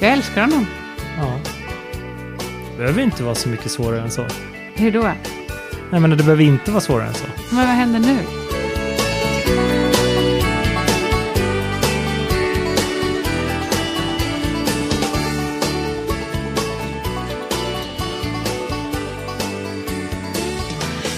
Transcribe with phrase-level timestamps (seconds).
[0.00, 0.66] Jag älskar honom.
[1.18, 1.40] Ja.
[2.70, 4.26] Det behöver inte vara så mycket svårare än så.
[4.74, 5.02] Hur då?
[5.90, 7.26] Nej, men det behöver inte vara svårare än så.
[7.50, 8.18] Men vad händer nu?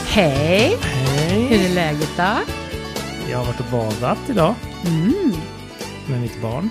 [0.06, 0.76] Hej!
[0.80, 1.66] Hur Hej!
[1.66, 2.36] är läget då?
[3.30, 4.54] Jag har varit och badat idag
[4.86, 5.32] Mm.
[6.07, 6.71] med mitt barn.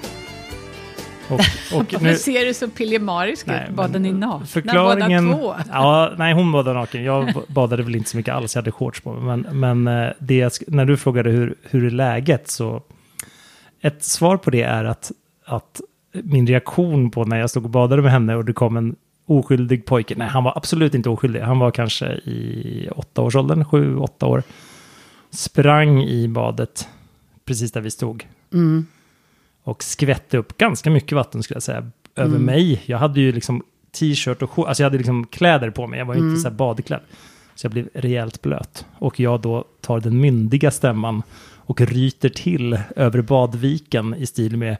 [1.31, 1.39] Och,
[1.79, 3.75] och Varför ser du så pillemarisk ut?
[3.75, 5.71] Badade ni nakna förklaringen- båda två?
[5.71, 7.03] Ja, nej, hon badade naken.
[7.03, 8.55] Jag badade väl inte så mycket alls.
[8.55, 9.37] Jag hade shorts på mig.
[9.37, 12.81] Men, men eh, det, när du frågade hur, hur är läget så...
[13.81, 15.11] Ett svar på det är att,
[15.45, 15.81] att
[16.11, 19.85] min reaktion på när jag stod och badade med henne och det kom en oskyldig
[19.85, 20.15] pojke.
[20.17, 21.39] Nej, han var absolut inte oskyldig.
[21.39, 24.43] Han var kanske i åtta års åldern, sju, åtta år.
[25.31, 26.87] Sprang i badet
[27.45, 28.25] precis där vi stod.
[28.53, 28.85] Mm.
[29.63, 32.45] Och skvätte upp ganska mycket vatten skulle jag säga över Mm.
[32.45, 32.81] mig.
[32.85, 33.63] Jag hade ju liksom
[33.99, 36.29] t-shirt och shorts, alltså jag hade liksom kläder på mig, jag var ju Mm.
[36.31, 37.01] inte så här badklädd.
[37.55, 38.85] Så jag blev rejält blöt.
[38.93, 41.23] Och jag då tar den myndiga stämman
[41.55, 44.77] och ryter till över badviken i stil med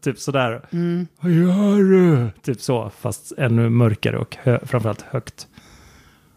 [0.00, 0.62] typ sådär.
[0.72, 1.06] Mm.
[1.20, 2.30] Vad gör du?
[2.42, 5.46] Typ så, fast ännu mörkare och hö- framförallt högt.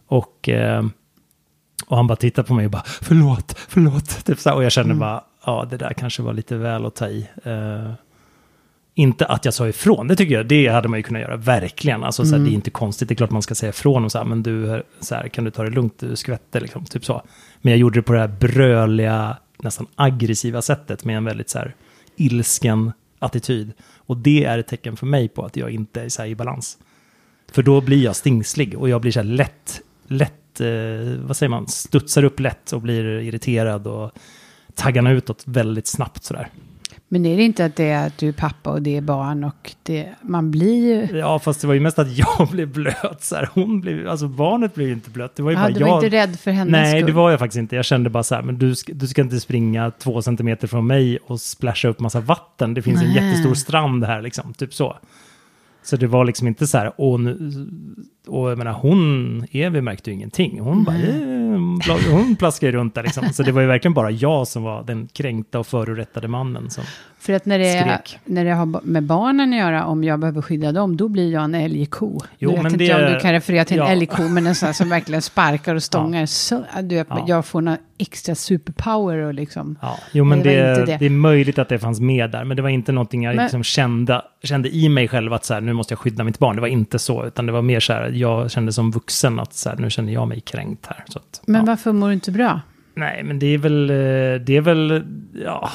[0.08, 0.86] Och, eh,
[1.88, 4.26] och han bara tittar på mig och bara förlåt, förlåt.
[4.26, 4.54] Typ så.
[4.54, 5.00] Och jag känner Mm.
[5.00, 7.28] bara, ja det där kanske var lite väl att ta i.
[7.44, 7.92] Eh,
[8.98, 12.04] inte att jag sa ifrån, det tycker jag, det hade man ju kunnat göra, verkligen.
[12.04, 12.46] Alltså så här, Mm.
[12.46, 14.44] det är inte konstigt, det är klart man ska säga ifrån och så här, men
[14.44, 17.22] du, så här, kan du ta det lugnt, du skvätter liksom, typ så.
[17.62, 21.58] Men jag gjorde det på det här bröliga, nästan aggressiva sättet med en väldigt så
[21.60, 21.76] här
[22.16, 23.72] ilsken attityd.
[23.96, 26.78] Och det är ett tecken för mig på att jag inte är så i balans.
[27.52, 31.68] För då blir jag stingslig och jag blir så lätt, lätt, eh, vad säger man,
[31.68, 34.12] studsar upp lätt och blir irriterad och
[34.76, 36.50] taggarna utåt väldigt snabbt sådär.
[37.08, 39.44] Men är det inte att det är att du är pappa och det är barn
[39.44, 41.18] och det, man blir ju...
[41.20, 43.24] Ja, fast det var ju mest att jag blev blöt.
[43.24, 43.50] Så här.
[43.54, 45.36] Hon blev, alltså barnet blev ju inte blöt.
[45.36, 45.88] Det var ju Ja, bara du jag.
[45.88, 47.06] var inte rädd för hennes Nej, skull?
[47.06, 47.76] det var jag faktiskt inte.
[47.76, 50.88] Jag kände bara så här, men du ska, du ska inte springa två centimeter från
[50.88, 52.74] mig och splasha upp massa vatten.
[52.74, 53.16] Det finns en Nej.
[53.16, 54.54] jättestor strand här, liksom.
[54.54, 54.98] Typ så.
[55.84, 57.52] Så det var liksom inte så här, och, nu,
[58.28, 60.60] och jag menar, hon, Evi märkte ju ingenting.
[60.60, 60.96] Hon bara,
[62.12, 63.34] hon plaskade ju runt där liksom.
[63.34, 66.70] Så det var ju verkligen bara jag som var den kränkta och förorättade mannen.
[66.70, 66.84] Som,
[67.26, 70.42] för att när det, är, när det har med barnen att göra, om jag behöver
[70.42, 72.20] skydda dem, då blir jag en älgko.
[72.38, 73.92] Jo, jag vet inte det- om du kan referera till en ja.
[73.92, 76.26] älgko, men en sån som verkligen sparkar och stångar.
[76.26, 77.26] Så, du vet, Ja.
[77.28, 79.76] Jag får någon extra superpower och liksom...
[79.82, 80.98] Ja, jo men Det det, det.
[80.98, 81.06] det.
[81.06, 83.64] är möjligt att det fanns med där, men det var inte någonting jag Men- liksom
[83.64, 86.56] kände, kände i mig själv att så här, nu måste jag skydda mitt barn.
[86.56, 89.54] Det var inte så, utan det var mer så här, jag kände som vuxen att
[89.54, 91.04] så här, nu känner jag mig kränkt här.
[91.16, 91.66] Att, Men ja.
[91.68, 92.62] varför mår du inte bra?
[92.98, 93.96] Nej, men det är väl, eh,
[94.46, 95.04] det är väl,
[95.46, 95.70] ja.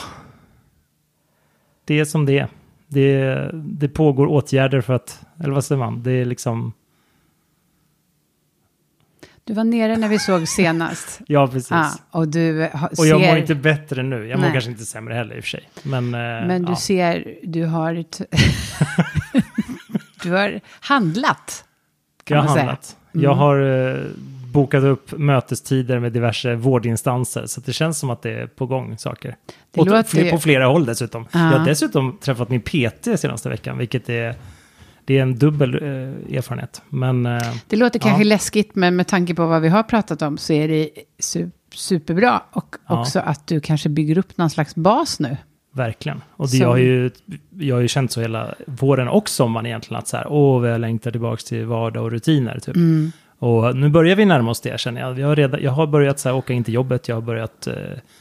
[1.90, 2.48] Det är som det är.
[2.88, 6.72] Det, det pågår åtgärder för att, eller vad säger man, det är liksom,
[9.44, 11.20] Du var nere när vi såg senast.
[11.26, 11.72] ja precis.
[11.72, 13.28] ah, och du ha- Och jag ser...
[13.28, 14.26] mår inte bättre nu.
[14.26, 14.52] Jag mår Nej.
[14.52, 15.68] kanske inte sämre heller i och för sig.
[15.82, 16.76] Men, eh, Men du ja.
[16.76, 17.94] ser, du har...
[20.22, 21.64] Du har handlat.
[22.24, 22.96] Kan jag har handlat.
[23.14, 23.24] Mm.
[23.24, 24.04] Jag har eh,
[24.52, 27.46] bokat upp mötestider med diverse vårdinstanser.
[27.46, 29.36] Så det känns som att det är på gång saker.
[29.70, 31.26] Det Och låter På flera håll dessutom.
[31.32, 31.38] Ja.
[31.52, 34.34] Jag har dessutom träffat min PT senaste veckan, vilket är,
[35.04, 36.82] det är en dubbel eh, erfarenhet.
[36.88, 38.28] Men eh, Det låter kanske Ja.
[38.28, 40.88] läskigt, men med tanke på vad vi har pratat om så är det
[41.22, 42.42] su- superbra.
[42.52, 43.00] Och Ja.
[43.00, 45.36] också att du kanske bygger upp någon slags bas nu.
[45.72, 46.20] verkligen.
[46.30, 47.10] Och det, Så- jag, har ju,
[47.58, 50.80] jag har ju känt så hela våren och sommaren egentligen, att så här, åh, jag
[50.80, 52.58] längtar tillbaka till vardag och rutiner.
[52.58, 52.76] Typ.
[52.76, 53.12] Mm.
[53.42, 55.18] Och nu börjar vi närma oss det känner jag.
[55.18, 57.66] Jag har, redan, jag har börjat så här, åka in till jobbet, jag har börjat,
[57.66, 57.74] eh,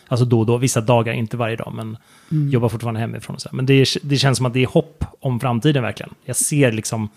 [0.08, 1.98] alltså då och då, vissa dagar, inte varje dag, men
[2.32, 2.50] Mm.
[2.50, 3.34] jobbar fortfarande hemifrån.
[3.36, 3.56] Och så här.
[3.56, 6.14] Men det, är, det känns som att det är hopp om framtiden verkligen.
[6.26, 7.10] Jag ser liksom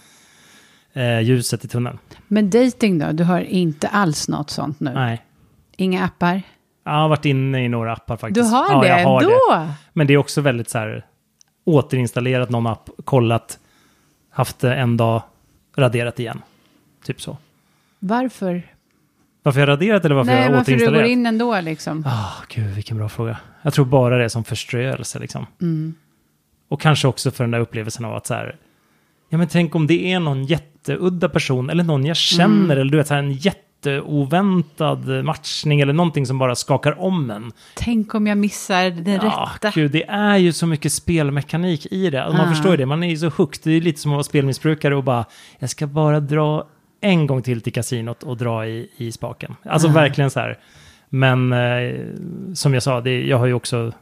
[0.93, 1.99] eh, ljuset i tunneln.
[2.29, 3.13] Men dating då?
[3.13, 4.91] Du har inte alls något sånt nu?
[4.95, 5.23] Nej.
[5.77, 6.43] Inga appar?
[6.85, 8.51] Jag har varit inne i några appar faktiskt.
[8.51, 9.39] Du har ja, det jag har ändå?
[9.51, 9.69] Det.
[9.93, 11.07] Men det är också väldigt så här,
[11.65, 13.59] återinstallerat någon app, kollat,
[14.31, 15.23] haft en dag,
[15.77, 16.43] raderat igen.
[17.05, 17.37] Typ så.
[18.05, 18.63] Varför?
[19.43, 21.05] Varför jag raderat eller varför Nej, jag har varför du återinstallerat?
[21.05, 22.05] går in ändå liksom?
[22.07, 23.39] Ah, gud, vilken bra fråga.
[23.63, 25.47] Jag tror bara det är som förströelse liksom.
[25.61, 25.95] Mm.
[26.69, 28.57] Och kanske också för den där upplevelsen av att så här,
[29.29, 32.71] ja men tänk om det är någon jätteudda person eller någon jag känner Mm.
[32.71, 37.53] eller du vet så här, en jätteoväntad matchning eller någonting som bara skakar om en.
[37.75, 39.71] Tänk om jag missar den Ja, rätta?
[39.75, 42.29] gud, det är ju så mycket spelmekanik i det.
[42.33, 42.49] Man Ah.
[42.51, 43.61] förstår ju det, man är ju så hooked.
[43.65, 45.25] Det är lite som att vara spelmissbrukare och bara,
[45.59, 46.67] jag ska bara dra
[47.03, 49.55] en gång till till kasinot och dra i, i spaken.
[49.65, 49.93] Alltså Ah.
[49.93, 50.59] verkligen så här.
[51.09, 51.95] Men eh,
[52.55, 53.93] som jag sa, det, jag har ju också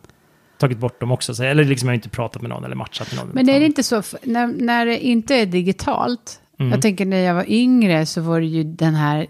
[0.59, 1.35] tagit bort dem också.
[1.35, 3.35] Så, eller liksom jag har inte pratat med någon eller matchat med någon.
[3.35, 6.73] Men är det inte så, när, när det inte är digitalt, Mm.
[6.73, 9.27] jag tänker när jag var yngre så var det ju den här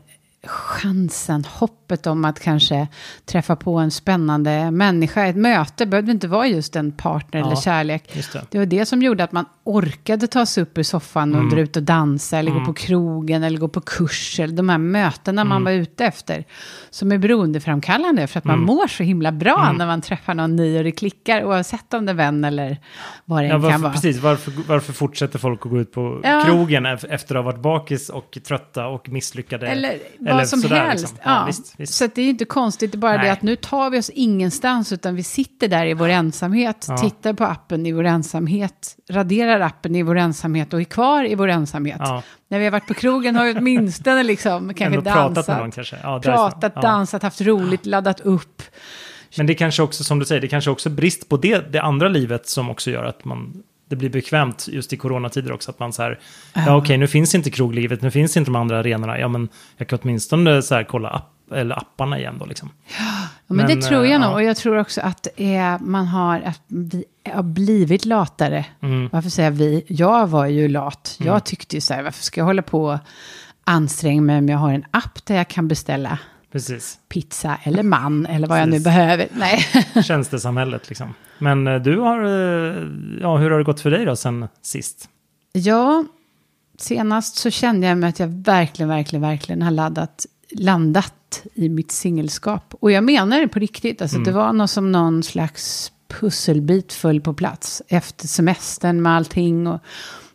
[0.46, 2.88] chansen, hoppet om att kanske
[3.25, 5.26] träffa på en spännande människa.
[5.26, 7.46] Ett möte behövde inte vara just en partner Ja.
[7.46, 8.16] eller kärlek.
[8.16, 8.44] Just det.
[8.50, 11.50] Det var det som gjorde att man orkade ta sig upp ur soffan och Mm.
[11.50, 12.62] dra ut och dansa eller Mm.
[12.62, 14.40] gå på krogen eller gå på kurs.
[14.40, 15.64] Eller de här mötena man Mm.
[15.64, 16.44] var ute efter.
[16.90, 18.66] Som är beroendeframkallande för att man Mm.
[18.66, 19.76] mår så himla bra Mm.
[19.76, 21.44] när man träffar någon ny och det klickar.
[21.44, 22.76] Oavsett om det är vän eller
[23.25, 23.92] vad det Ja, än kan varför, vara.
[23.92, 24.19] precis.
[24.19, 26.42] Varför, varför fortsätter folk att gå ut på Ja.
[26.46, 29.69] krogen ef- efter att ha varit bakis och trötta och misslyckade?
[29.69, 29.98] Eller
[30.30, 31.02] vad eller som sådär, helst.
[31.04, 31.18] liksom.
[31.24, 31.30] Ja.
[31.40, 31.94] Ja, visst, visst.
[31.94, 33.30] Så det är inte konstigt, det är bara det Nej.
[33.30, 36.98] att nu tar vi oss ingenstans, utan vi sitter där i vår ensamhet, Ja.
[36.98, 41.34] tittar på appen i vår ensamhet, raderar appen i vår ensamhet och är kvar i
[41.34, 42.00] vår ensamhet.
[42.48, 45.58] När vi har varit på krogen har vi åtminstone liksom, kanske ändå pratat dansat, med
[45.58, 45.96] någon kanske.
[46.22, 48.62] Pratat, dansat, haft roligt, laddat upp.
[49.36, 51.82] Men det kanske också, som du säger, det kanske också är brist på det, det
[51.82, 55.70] andra livet som också gör att man, det blir bekvämt just i coronatider också.
[55.70, 56.19] Att man så här,
[56.54, 59.19] ja okej, nu finns inte kroglivet, nu finns inte de andra arenorna.
[59.19, 62.70] Ja, men jag kan åtminstone så här kolla app, eller apparna igen då liksom.
[62.98, 63.04] Ja,
[63.46, 64.34] men, Men, det tror jag eh, nog, ja.
[64.34, 68.64] och jag tror också att är, man har, att vi har blivit latare.
[68.82, 69.08] Mm.
[69.12, 69.84] Varför säger vi?
[69.87, 71.16] Jag var ju lat.
[71.20, 71.32] Mm.
[71.32, 72.98] Jag tyckte ju så här, varför ska jag hålla på och
[73.64, 76.19] anstränga mig om jag har en app där jag kan beställa
[76.52, 78.84] Precis, pizza eller man eller vad jag nu Precis.
[78.84, 79.28] behöver.
[79.32, 79.66] Nej.
[80.04, 81.14] tjänstesamhället liksom.
[81.40, 82.87] Men eh, du har, eh,
[83.20, 85.08] ja hur har det gått för dig då sen sist?
[85.52, 86.04] Ja,
[86.78, 91.92] senast så kände jag mig att jag verkligen, verkligen, verkligen har laddat, landat i mitt
[91.92, 92.75] singelskap.
[92.81, 94.02] Och jag menar det på riktigt.
[94.02, 94.25] Alltså Mm.
[94.26, 99.66] det var något som någon slags pusselbit föll på plats efter semestern med allting.
[99.66, 99.81] Och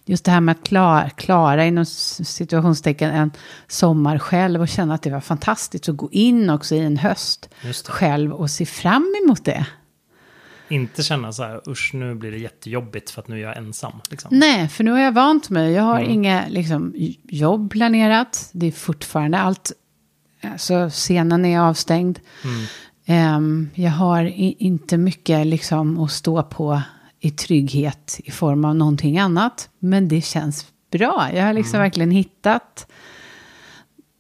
[0.06, 3.32] just det här med att klara, klara inom situationstecken en
[3.68, 7.50] sommar själv och känna att det var fantastiskt att gå in också i en höst
[7.88, 9.66] själv och se fram emot det.
[10.70, 13.92] Inte känna så här, usch nu blir det jättejobbigt för att nu är jag ensam.
[14.12, 14.30] Liksom.
[14.40, 15.72] Nej, för nu har jag vant mig.
[15.74, 16.12] Jag har Mm.
[16.12, 18.50] inga liksom, jobb planerat.
[18.52, 19.72] Det är fortfarande allt.
[20.44, 22.20] Alltså, scenen är avstängd.
[22.44, 22.66] Mm.
[23.06, 26.82] Ehm, jag har i, inte mycket liksom, att stå på
[27.20, 29.70] i trygghet i form av någonting annat.
[29.80, 31.30] Men det känns bra.
[31.34, 31.84] Jag har liksom Mm.
[31.86, 32.88] verkligen hittat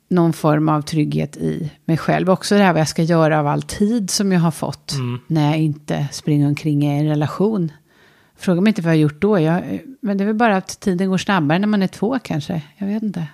[0.07, 2.29] någon form av trygghet i mig själv.
[2.29, 5.19] Också det här vad jag ska göra av all tid som jag har fått Mm.
[5.27, 7.71] när jag inte springer omkring i en relation.
[8.37, 9.39] Fråga mig inte vad jag har gjort då.
[9.39, 12.61] Jag, men det är väl bara att tiden går snabbare när man är två kanske.
[12.77, 13.27] Jag vet inte.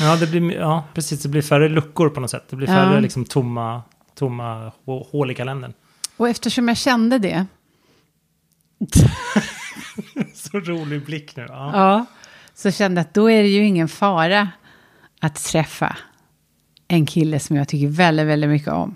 [0.00, 1.22] Ja, det blir, ja, precis.
[1.22, 2.44] Det blir färre luckor på något sätt.
[2.50, 3.00] Det blir färre Ja.
[3.00, 3.82] liksom, tomma,
[4.14, 5.72] tomma hå- hål i kalendern.
[6.16, 7.46] Och eftersom jag kände det.
[10.34, 11.46] Så rolig blick nu.
[11.48, 11.70] Ja.
[11.74, 12.04] Ja.
[12.54, 14.48] Så kände jag att då är det ju ingen fara
[15.20, 15.96] att träffa
[16.88, 18.94] en kille som jag tycker väldigt, väldigt mycket om.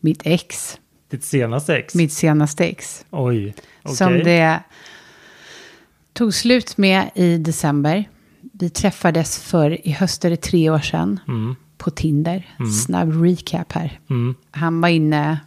[0.00, 0.78] Mitt ex.
[1.10, 1.94] Ditt senaste ex?
[1.94, 3.04] Mitt senaste ex.
[3.10, 3.54] Oj.
[3.82, 3.96] okej.
[3.96, 4.60] Som det
[6.12, 8.04] tog slut med i december.
[8.52, 12.54] Vi träffades för i höst är det tre år sedan Mm, på Tinder.
[12.58, 12.72] Mm.
[12.72, 14.00] Snabb recap här.
[14.10, 14.34] mm.
[14.50, 15.40] Han var inne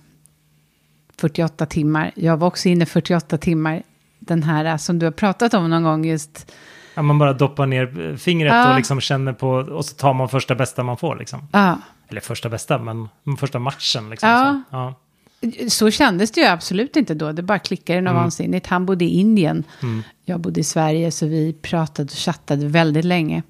[1.18, 2.12] 48 timmar.
[2.15, 3.83] Jag var också inne 48 timmar.
[4.19, 6.51] Den här som du har pratat om någon gång just.
[6.98, 8.70] Ja, man bara doppar ner fingret Ja.
[8.70, 11.48] och liksom känner på, och så tar man första bästa man får liksom.
[11.52, 11.78] Ja,
[12.10, 13.08] Eller första bästa, men
[13.40, 14.30] första matchen liksom.
[14.30, 14.62] Ja.
[14.72, 14.76] Så.
[14.78, 14.94] Ja.
[15.70, 17.32] så kändes det ju absolut inte då.
[17.32, 18.22] Det bara klickade något Mm.
[18.24, 18.68] vansinnigt.
[18.68, 19.63] Han bodde i Indien.
[19.84, 20.04] Mm.
[20.25, 23.44] Jag bodde i Sverige så vi pratade och chattade väldigt länge.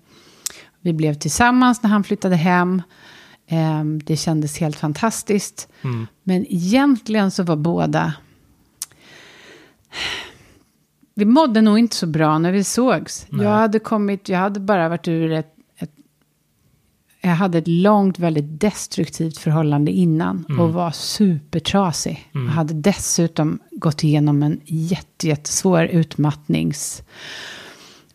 [0.82, 2.82] Vi blev tillsammans när han flyttade hem.
[3.50, 5.68] Ehm, Det kändes helt fantastiskt.
[5.84, 6.08] Mm.
[6.24, 8.14] Men egentligen så var båda...
[11.18, 13.26] Vi mådde nog inte så bra när vi sågs.
[13.30, 13.46] Nej.
[13.46, 15.92] Jag hade kommit, jag hade bara varit ur ett, ett...
[17.22, 20.46] Jag hade ett långt, väldigt destruktivt förhållande innan.
[20.50, 20.60] Mm.
[20.60, 22.30] Och var supertrasig.
[22.36, 22.48] Mm.
[22.48, 27.04] Jag hade dessutom gått igenom en jätte, jättesvår utmattnings...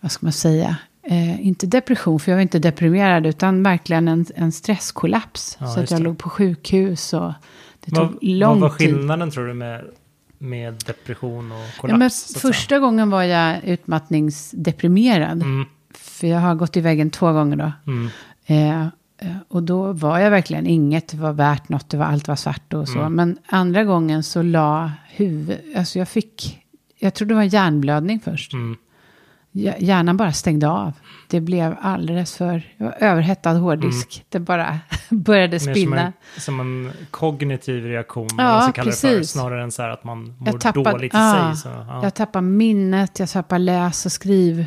[0.00, 0.76] Vad ska man säga?
[1.02, 3.26] Eh, inte depression, för jag var inte deprimerad.
[3.26, 5.56] Utan verkligen en, en stresskollaps.
[5.61, 6.04] Ja, så att jag det.
[6.04, 7.32] låg på sjukhus och...
[7.85, 8.88] Det tog Vad, lång vad var tid.
[8.88, 9.85] skillnaden tror du med,
[10.43, 11.91] med depression och kollaps?
[11.93, 12.11] Ja, men
[12.53, 15.43] första gången var jag utmattningsdeprimerad.
[15.43, 17.73] Mm, För jag har gått i väggen två gånger då.
[17.93, 18.09] mm,
[18.47, 21.89] Eh, eh, och då var jag verkligen inget var värt något.
[21.91, 22.99] Det var, allt var svart och så.
[22.99, 23.15] Mm.
[23.15, 25.59] Men andra gången så la huvud...
[25.77, 26.59] Alltså jag fick...
[26.99, 28.53] Jag tror det var hjärnblödning först.
[29.54, 29.66] Mm.
[29.66, 30.92] Hj- Hjärnan bara stängde av.
[31.28, 32.62] Det blev alldeles för...
[32.76, 34.25] Jag överhettad hårddisk.
[34.28, 34.78] Det bara
[35.11, 36.00] började Mer som spinna.
[36.00, 39.30] en, som en kognitiv reaktion, Ja, det för, precis.
[39.30, 41.52] snarare än så här att man Jag mår tappade- dåligt i ja.
[41.54, 41.62] sig.
[41.62, 42.00] Så, ja.
[42.02, 44.64] Jag tappar minnet, jag tappar läs och skriv,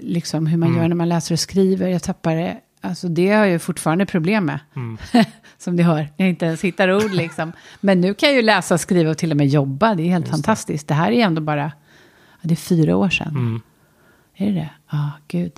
[0.00, 0.80] liksom hur man Mm.
[0.80, 1.88] gör när man läser och skriver.
[1.88, 4.58] Jag tappar alltså det har jag ju fortfarande problem med.
[5.58, 7.52] Som ni hör, jag inte ens hittar ord liksom.
[7.80, 9.94] Men nu kan jag ju läsa, skriva och till och med jobba.
[9.94, 10.88] Det är helt fantastiskt.
[10.88, 10.94] Det.
[10.94, 11.72] här är ändå bara,
[12.42, 13.60] det är fyra år sedan.
[14.40, 14.48] Mm.
[14.48, 14.70] Är det det?
[14.90, 15.52] Ja, gud.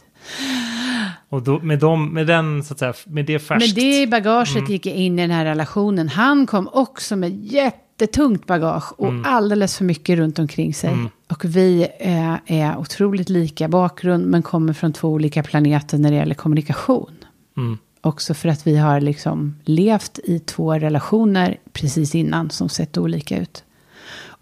[1.28, 3.76] Och då, med, dem, med den, så att säga, med det färskt.
[3.76, 6.08] Men det bagaget gick jag in i den här relationen.
[6.08, 10.96] Han kom också med jättetungt bagage och alldeles för mycket runt omkring sig.
[11.28, 16.16] Och vi är, är otroligt lika bakgrund men kommer från två olika planeter när det
[16.16, 17.16] gäller kommunikation.
[17.56, 17.78] Mm.
[18.00, 23.38] Också för att vi har liksom levt i två relationer precis innan som sett olika
[23.38, 23.64] ut.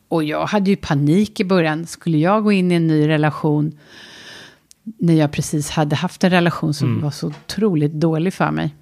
[0.09, 1.87] Och jag hade ju panik i början.
[1.87, 3.78] Skulle jag gå in i en ny relation
[4.99, 7.02] när jag precis hade haft en relation som Mm.
[7.02, 8.75] var så otroligt dålig för mig.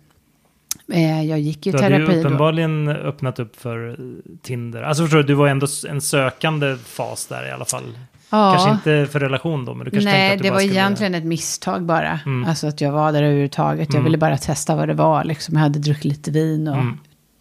[0.93, 2.27] Eh, Jag gick ju i Du hade ju terapi då.
[2.29, 3.95] uppenbarligen öppnat upp för eh,
[4.43, 4.83] Tinder.
[4.83, 7.99] Alltså förstår du, du var ändå en sökande fas där i alla fall.
[8.31, 8.53] Ja.
[8.57, 10.61] Kanske inte för relation då, men du kanske tänkte Nej, att du det bara var
[10.61, 10.75] skulle...
[10.75, 12.21] egentligen ett misstag bara.
[12.27, 12.49] Mm.
[12.49, 13.89] Alltså att jag var där överhuvudtaget.
[13.89, 14.05] Jag Mm.
[14.05, 15.25] ville bara testa vad det var.
[15.25, 15.55] Liksom.
[15.55, 16.99] Jag hade druckit lite vin och Mm.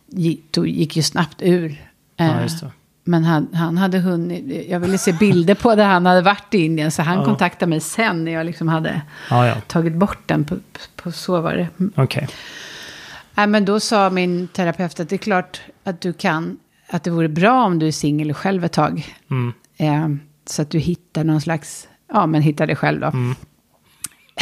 [0.08, 1.82] gick, tog, gick ju snabbt ur.
[2.18, 2.72] Ja, Eh, just det.
[3.08, 6.58] Men han, han hade hunnit, jag ville se bilder på där han hade varit i
[6.66, 6.92] Indien.
[6.92, 7.26] Så han Ja.
[7.26, 9.56] kontaktade mig sen när jag liksom hade Ja, ja.
[9.68, 10.46] tagit bort den.
[10.46, 10.56] På,
[10.96, 11.68] på så var det.
[11.80, 11.92] Mm.
[11.96, 12.28] Okej.
[13.36, 16.58] Nej, men då sa min terapeut att det är klart att du kan,
[16.90, 19.16] att det vore bra om du är singel själv ett tag.
[19.32, 19.54] Mm.
[19.78, 23.08] Eh, så att du hittar någon slags, ja men hittar dig själv då.
[23.08, 23.36] Mm.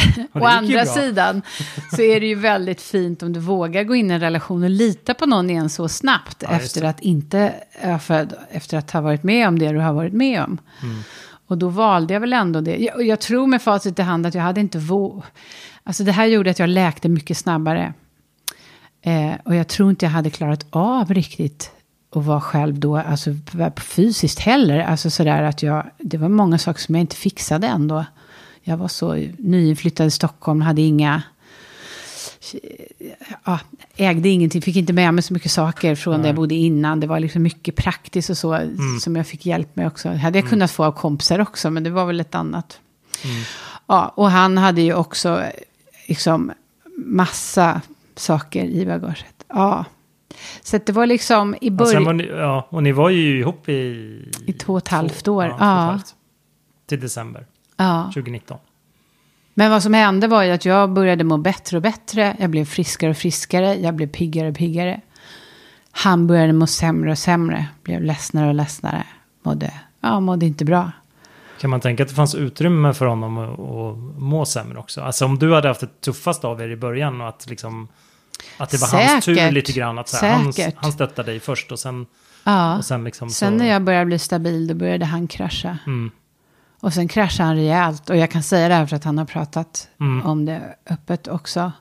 [0.32, 0.94] Å andra bra.
[0.94, 1.42] sidan
[1.90, 4.70] så är det ju väldigt fint om du vågar gå in i en relation och
[4.70, 7.54] lita på någon igen så snabbt Ja, efter att inte,
[8.00, 10.58] för, efter att ha varit med om det du har varit med om.
[10.82, 10.96] Mm.
[11.46, 12.76] Och då valde jag väl ändå det.
[12.76, 15.22] Jag, och jag tror med facit i hand att jag hade inte vå...
[15.84, 17.94] Alltså det här gjorde att jag läkte mycket snabbare.
[19.02, 21.70] Eh, och jag tror inte jag hade klarat av riktigt
[22.14, 23.30] att vara själv då, alltså
[23.76, 24.78] fysiskt heller.
[24.78, 28.04] Alltså sådär att jag, det var många saker som jag inte fixade ändå.
[28.68, 31.22] Jag var så nyinflyttad i Stockholm, hade inga...
[33.44, 33.58] Ja,
[33.96, 36.28] ägde ingenting, fick inte med mig så mycket saker från där Nej.
[36.28, 37.00] jag bodde innan.
[37.00, 38.60] Det var liksom mycket praktiskt och så
[39.00, 40.08] som jag fick hjälp med också.
[40.08, 42.80] hade jag kunnat få av kompisar också, men det var väl ett annat.
[43.86, 45.42] Ja, och han hade ju också
[46.06, 46.52] liksom
[46.96, 47.80] massa
[48.16, 49.44] saker i bagaget.
[49.48, 49.84] Ja.
[50.62, 53.72] Så det var liksom i början, ni, ja, och ni var ju ihop i...
[54.46, 55.44] i två och ett halvt år.
[55.44, 56.14] Ja, två Ja, halvt.
[56.86, 57.46] Till december
[57.76, 58.10] ja.
[58.14, 58.58] 2019.
[59.54, 62.36] Men vad som hände var ju att jag började må bättre och bättre.
[62.38, 63.74] Jag blev friskare och friskare.
[63.74, 65.00] Jag blev piggare och piggare.
[65.90, 67.66] Han började må sämre och sämre.
[67.82, 69.04] Blev ledsnare och ledsnare.
[69.42, 70.90] Mådde, ja, mådde inte bra.
[71.60, 75.00] Kan man tänka att det fanns utrymme för honom att, må sämre också?
[75.00, 77.88] Alltså om du hade haft det tuffast av er i början och att liksom...
[78.56, 79.52] Att det var hans tur Säkert.
[79.52, 79.98] lite grann.
[79.98, 80.74] Att så här, han, Säkert.
[80.76, 82.06] han stöttade dig först och sen,
[82.44, 82.76] Ja.
[82.76, 83.58] och sen liksom Sen så...
[83.58, 85.78] när jag började bli stabil, då började han krascha.
[85.86, 86.10] Mm,
[86.86, 88.10] Och sen kraschade han rejält.
[88.10, 90.26] Och jag kan säga det här för att han har pratat Mm.
[90.26, 91.72] om det öppet också.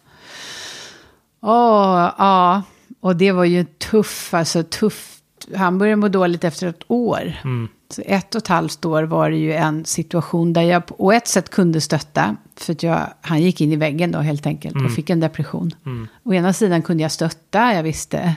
[1.42, 2.62] Åh, ja.
[3.02, 5.24] Och det var ju tufft, alltså tufft.
[5.56, 7.34] Han började må dåligt efter ett år.
[7.44, 11.12] mm, Så ett och ett halvt år var det ju en situation där jag på
[11.12, 12.36] ett sätt kunde stötta.
[12.56, 15.72] För att jag, han gick in i väggen då helt enkelt och fick en depression.
[15.86, 16.08] mm.
[16.24, 18.36] Å ena sidan kunde jag stötta, jag visste.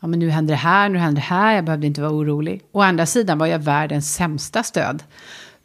[0.00, 2.62] Ja men nu händer det här, nu händer det här, jag behövde inte vara orolig.
[2.72, 5.02] Å andra sidan var jag världens sämsta stöd.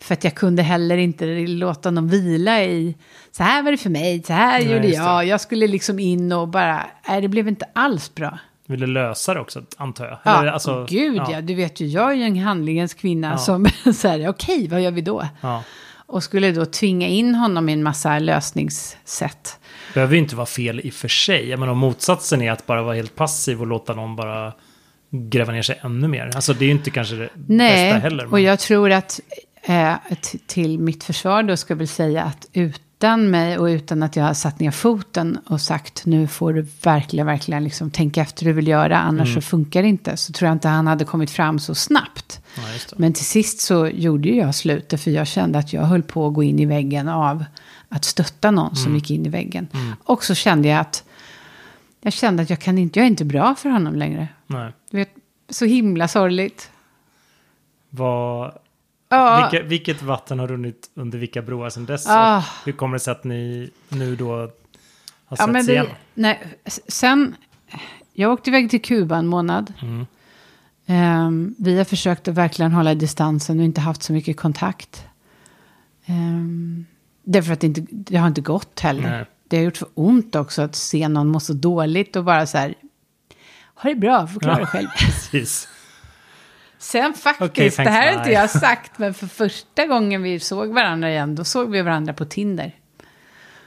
[0.01, 2.95] För att jag kunde heller inte låta någon vila i,
[3.31, 5.25] så här var det för mig, så här Nej, gjorde jag.
[5.25, 8.37] Jag skulle liksom in och bara, nej det blev inte alls bra.
[8.67, 10.17] Ville lösa det också, antar jag.
[10.23, 11.41] Ja, Eller, alltså, gud ja.
[11.41, 13.37] du vet ju, jag är ju en handlingens kvinna Ja.
[13.37, 13.65] som
[13.95, 15.27] säger, okej, vad gör vi då?
[15.41, 15.63] ja.
[16.11, 19.59] Och skulle då tvinga in honom i en massa lösningssätt.
[19.93, 21.57] behöver ju inte vara fel i och för sig.
[21.57, 24.53] Menar, om motsatsen är att bara vara helt passiv och låta någon bara
[25.11, 26.31] gräva ner sig ännu mer.
[26.35, 28.31] Alltså det är ju inte kanske det bästa Nej, heller.
[28.33, 29.19] och jag tror att
[29.69, 29.95] eh,
[30.47, 34.23] till mitt försvar då ska jag väl säga att utan mig och utan att jag
[34.23, 38.51] har satt ner foten och sagt nu får du verkligen, verkligen liksom tänka efter hur
[38.51, 39.41] du vill göra, annars Mm.
[39.41, 40.17] så funkar det inte.
[40.17, 42.41] Så tror jag inte han hade kommit fram så snabbt.
[42.55, 42.61] Ja.
[42.97, 46.33] Men till sist så gjorde jag slutet för jag kände att jag höll på att
[46.33, 47.45] gå in i väggen av
[47.89, 49.67] att stötta någon som gick in i väggen.
[50.03, 51.03] Och så kände jag att
[52.01, 54.27] jag kände att jag, kan inte, jag är inte bra för honom längre.
[54.47, 54.71] Nej.
[54.91, 55.09] Du vet,
[55.49, 56.69] så himla sorgligt.
[57.89, 58.51] Vad,
[59.09, 62.05] Ja, vilka, vilket vatten har runnit under vilka broar sedan dess?
[62.07, 62.43] Ah.
[62.65, 64.51] Hur kommer det sig att ni nu då har
[65.29, 65.87] ja setts men igen?
[66.13, 67.35] nej, sen,
[68.13, 69.73] jag åkte iväg till Kuba en månad.
[69.81, 70.05] Mm.
[70.85, 75.05] Ehm, vi har försökt att verkligen hålla distansen och inte haft så mycket kontakt.
[76.07, 76.85] Um,
[77.23, 79.09] därför att det, inte, det har inte gått heller.
[79.09, 79.25] Nej.
[79.47, 82.57] Det har gjort för ont också att se någon må så dåligt och bara så
[82.57, 82.75] här.
[83.75, 84.87] Ha det bra, förklara dig själv.
[84.97, 85.67] Precis.
[86.81, 90.73] Sen faktiskt, det thanks, här har inte jag sagt, men för första gången vi såg
[90.73, 92.75] varandra igen, då såg vi varandra på Tinder.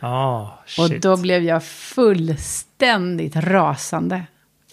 [0.00, 4.22] Ja, Och då blev jag fullständigt rasande.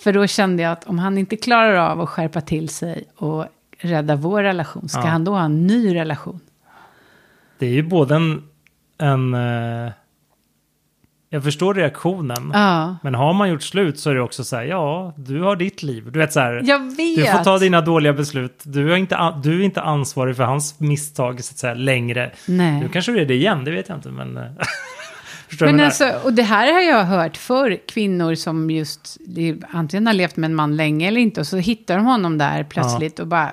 [0.03, 3.45] För då kände jag att om han inte klarar av att skärpa till sig och
[3.79, 5.05] rädda vår relation, ska Ja.
[5.05, 6.39] han då ha en ny relation?
[7.57, 8.43] Det är ju både en...
[8.97, 9.91] en eh,
[11.29, 12.51] jag förstår reaktionen.
[12.53, 15.55] Ja, Men har man gjort slut så är det också så här, ja, du har
[15.55, 16.11] ditt liv.
[16.11, 16.53] Du vet så här,
[16.97, 17.25] vet.
[17.25, 18.61] du får ta dina dåliga beslut.
[18.63, 22.31] Du är, inte, du är inte ansvarig för hans misstag så att säga, längre.
[22.45, 22.79] Nej.
[22.79, 24.09] Nu kanske du är det igen, det vet jag inte.
[24.09, 24.33] Men,
[25.59, 29.17] Men alltså, och det här har jag hört för kvinnor som just
[29.71, 31.39] antingen har levt med en man länge eller inte.
[31.39, 33.51] Och så hittar de honom där plötsligt och bara...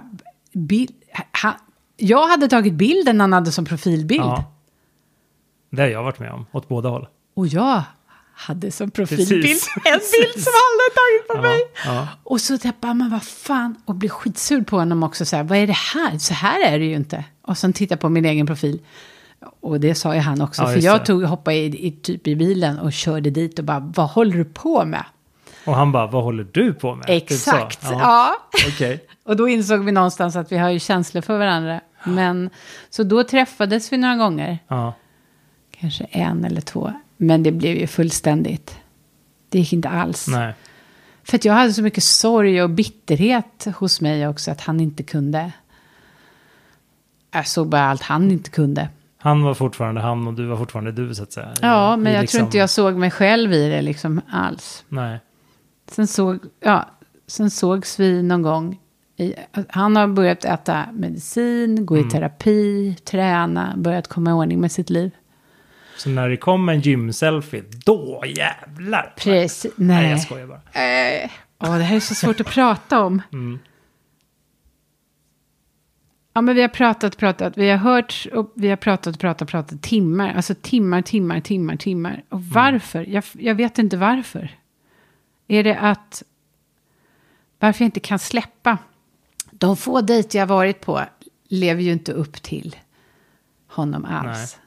[0.52, 0.90] Bild,
[1.42, 1.56] ha,
[1.96, 4.20] jag hade tagit bilden han hade som profilbild.
[4.20, 4.52] Ja.
[5.70, 7.06] Det har jag varit med om, åt båda håll.
[7.36, 7.82] Och jag
[8.34, 9.68] hade som profilbild Precis.
[9.84, 11.60] en bild som hade tagit på mig.
[11.84, 15.24] Ja, Och så tänkte jag, men vad fan, och blir skitsur på honom också.
[15.24, 16.18] Så här, vad är det här?
[16.18, 17.24] Så här är det ju inte.
[17.42, 18.80] Och sen titta på min egen profil.
[19.60, 20.62] Och det sa ju han också.
[20.62, 23.80] Ja, för jag tog, hoppade i, i, typ i bilen och körde dit och bara,
[23.80, 25.04] vad håller du på med?
[25.64, 27.06] Och han bara, vad håller du på med?
[27.06, 27.30] Typ.
[27.30, 27.80] Exakt.
[27.82, 27.90] Ja.
[27.92, 28.36] Ja.
[28.68, 29.04] Okej.
[29.24, 31.80] Och då insåg vi någonstans att vi har ju känslor för varandra.
[32.04, 32.50] Men,
[32.90, 34.58] så då träffades vi några gånger.
[34.68, 34.94] Ja.
[35.80, 36.92] Kanske en eller två.
[37.16, 38.78] Men det blev ju fullständigt.
[39.48, 40.28] Det gick inte alls.
[40.28, 40.54] Nej.
[41.24, 45.02] För att jag hade så mycket sorg och bitterhet hos mig också att han inte
[45.02, 45.52] kunde.
[47.32, 48.88] Jag såg bara allt han inte kunde.
[49.18, 51.54] Han var fortfarande han och du var fortfarande du så att säga.
[51.62, 54.84] Ja, men i jag liksom- tror inte jag såg mig själv i det liksom alls.
[54.88, 55.18] Nej.
[55.90, 56.88] Sen, såg, ja,
[57.26, 58.78] sen sågs vi någon gång.
[59.16, 59.34] I,
[59.68, 62.10] han har börjat äta medicin, gå i Mm.
[62.10, 65.10] terapi, träna, börjat komma i ordning med sitt liv.
[65.96, 69.14] Så när det kom en gym-selfie, då jävlar!
[69.16, 69.72] Precis.
[69.76, 70.10] Nej, Nej.
[70.10, 70.60] jag skojar bara.
[70.82, 73.22] Eh, åh, det här är så svårt att prata om.
[73.32, 73.58] Mm.
[76.32, 79.82] Ja, men vi har pratat, pratat, vi har hört och vi har pratat, pratat, pratat
[79.82, 80.34] timmar.
[80.34, 82.22] Alltså timmar, timmar, timmar, timmar.
[82.28, 82.50] Och Mm.
[82.52, 83.04] varför?
[83.08, 84.50] Jag, jag vet inte varför.
[85.48, 86.22] Är det att...
[87.58, 88.78] Varför jag inte kan släppa?
[89.50, 91.02] De få dejter jag varit på
[91.48, 92.76] lever ju inte upp till
[93.68, 94.56] honom alls.
[94.58, 94.65] Nej.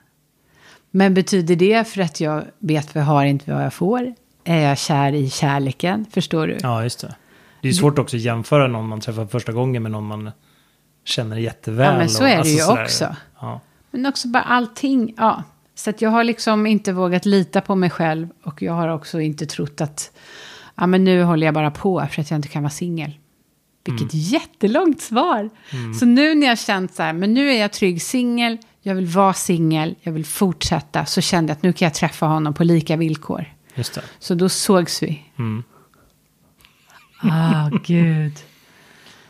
[0.91, 4.13] Men betyder det för att jag vet vad jag har, inte vad jag får?
[4.43, 6.05] Är jag kär i kärleken?
[6.11, 6.57] Förstår du?
[6.61, 7.15] Ja, just det.
[7.61, 10.31] Det är svårt också att jämföra någon man träffar första gången med någon man
[11.05, 11.91] känner jätteväl.
[11.93, 12.83] Ja, men så och- är det alltså ju sådär.
[12.83, 13.15] också.
[13.41, 13.61] Ja.
[13.91, 15.43] Men också bara allting, ja.
[15.75, 18.27] Så att jag har liksom inte vågat lita på mig själv.
[18.43, 20.11] Och jag har också inte trott att,
[20.75, 23.11] ja men nu håller jag bara på för att jag inte kan vara singel.
[23.85, 25.49] Vilket jättelångt svar.
[25.99, 29.05] Så nu när jag känt så här, men nu är jag trygg singel, jag vill
[29.05, 31.05] vara singel, jag vill fortsätta.
[31.05, 33.45] Så kände jag att nu kan jag träffa honom på lika villkor.
[33.75, 34.01] Just det.
[34.19, 35.23] Så då sågs vi.
[35.37, 35.63] Mm.
[37.21, 38.33] Ah, gud.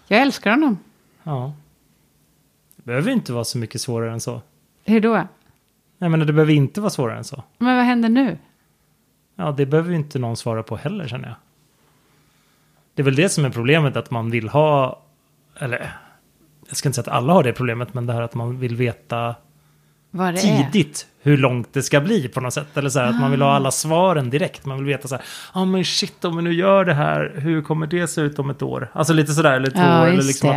[0.07, 0.77] Jag älskar honom.
[1.23, 1.53] Ja.
[2.75, 4.41] Det behöver inte vara så mycket svårare än så.
[4.85, 5.27] Hur då?
[5.97, 7.43] Nej, men det behöver inte vara svårare än så.
[7.57, 8.37] Men vad händer nu?
[9.35, 11.37] Ja, det behöver ju inte någon svara på heller känner jag.
[12.93, 15.01] Det är väl det som är problemet, att man vill ha,
[15.59, 15.97] eller
[16.69, 18.75] jag ska inte säga att alla har det problemet, men det här att man vill
[18.75, 19.35] veta
[20.11, 20.33] det är?
[20.33, 22.77] tidigt hur långt det ska bli på något sätt.
[22.77, 24.65] Eller så här, att man vill ha alla svaren direkt.
[24.65, 27.61] Man vill veta så här, ja men shit om vi nu gör det här, hur
[27.61, 28.91] kommer det se ut om ett år?
[28.93, 30.07] Alltså lite sådär, eller två Ja, år.
[30.07, 30.49] Eller liksom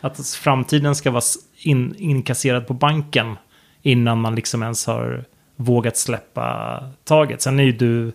[0.00, 1.22] att, att framtiden ska vara
[1.56, 3.36] in, inkasserad på banken
[3.82, 5.24] innan man liksom ens har
[5.56, 7.42] vågat släppa taget.
[7.42, 8.12] Sen är ju du,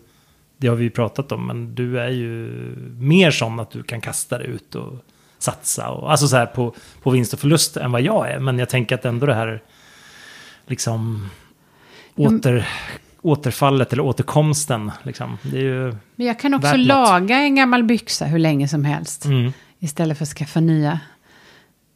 [0.58, 2.50] det har vi ju pratat om, men du är ju
[3.00, 4.94] mer sån att du kan kasta det ut och
[5.44, 5.90] satsa.
[5.90, 8.40] Och, alltså så här på, på vinst och förlust än vad jag är.
[8.40, 9.62] Men jag tänker att ändå det här
[10.68, 11.30] liksom
[12.16, 12.68] åter,
[13.22, 14.92] återfallet eller återkomsten.
[15.04, 15.96] Liksom, det är ju...
[16.16, 19.26] Men jag kan också laga en gammal byxa hur länge som helst.
[19.26, 21.00] Mm, Istället för att skaffa nya.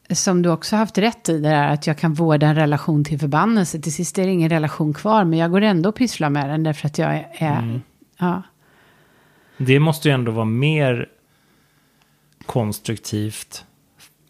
[0.09, 3.19] Som du också haft rätt i det där att jag kan vårda en relation till
[3.19, 3.79] förbannelse.
[3.79, 6.63] Till sist är det ingen relation kvar men jag går ändå och pysslar med den
[6.63, 7.59] därför att jag är...
[7.59, 7.81] Mm.
[8.19, 8.41] Ja.
[9.57, 11.07] det måste ju ändå vara mer
[12.47, 13.65] konstruktivt.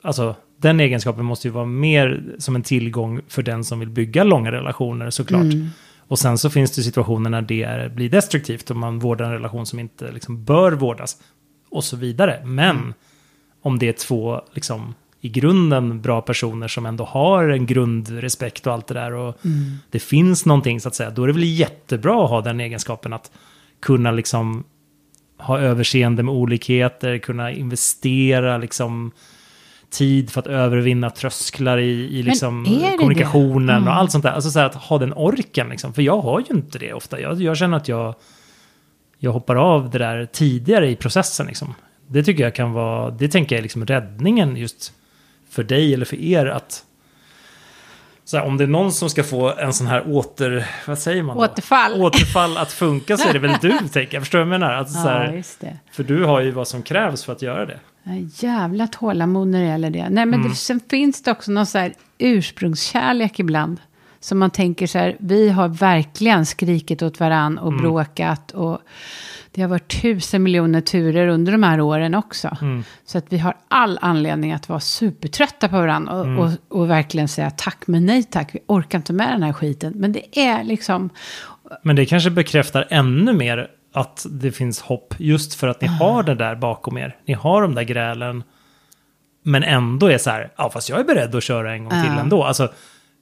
[0.02, 4.24] Alltså, den egenskapen måste ju vara mer som en tillgång för den som vill bygga
[4.24, 5.44] långa relationer såklart.
[5.44, 5.70] Mm.
[6.08, 9.32] Och sen så finns det situationer när det är, blir destruktivt och man vårdar en
[9.32, 11.18] relation som inte liksom bör vårdas.
[11.70, 12.46] Och så vidare.
[12.46, 12.94] Men
[13.62, 18.74] om det är två liksom, i grunden bra personer som ändå har en grundrespekt och
[18.74, 19.14] allt det där.
[19.14, 19.38] Och
[19.92, 21.10] det finns någonting så att säga.
[21.10, 23.32] Då är det väl jättebra att ha den egenskapen att
[23.80, 24.64] kunna liksom
[25.38, 29.12] ha överseende med olikheter, kunna investera liksom
[29.90, 32.66] tid för att övervinna trösklar i, i liksom
[33.00, 33.74] kommunikationen det?
[33.74, 33.94] och Mm.
[33.94, 34.32] allt sånt där.
[34.32, 35.94] Alltså så att ha den orken liksom.
[35.94, 37.20] För jag har ju inte det ofta.
[37.20, 38.16] Jag, jag känner att jag,
[39.18, 41.74] jag hoppar av det där tidigare i processen liksom.
[42.08, 44.94] Det tycker jag kan vara, det tänker jag är liksom räddningen just
[45.50, 46.84] för dig eller för er att
[48.28, 50.68] Så här, om det är någon som ska få en sån här åter...
[50.88, 51.44] Vad säger man då?
[51.44, 52.02] Återfall.
[52.02, 54.24] Återfall att funka så är det väl du, tänker jag.
[54.24, 54.84] Förstår du vad jag menar?
[54.86, 55.78] Så Ja, här, just det.
[55.92, 57.80] för du har ju vad som krävs för att göra det.
[58.36, 60.10] Jävla tålamod när det gäller det.
[60.10, 63.80] Nej, men det, sen finns det också någon så här ursprungskärlek ibland.
[64.20, 68.52] Som man tänker så här, vi har verkligen skrikit åt varann och bråkat.
[68.52, 68.80] Och
[69.58, 72.58] det har varit tusen miljoner turer under de här åren också.
[73.06, 76.14] Så att vi har all anledning att vara supertrötta på varandra.
[76.14, 79.54] Och, och, och verkligen säga tack men nej tack, vi orkar inte med den här
[79.54, 79.94] skiten.
[79.96, 81.10] Men det är liksom,
[81.84, 85.14] Men det kanske bekräftar ännu mer att det finns hopp.
[85.18, 87.16] Just för att ni har det där bakom er.
[87.26, 88.44] Ni har de där grälen.
[89.44, 92.20] Men ändå är så här, ja fast jag är beredd att köra en gång till
[92.20, 92.44] ändå.
[92.44, 92.74] Alltså,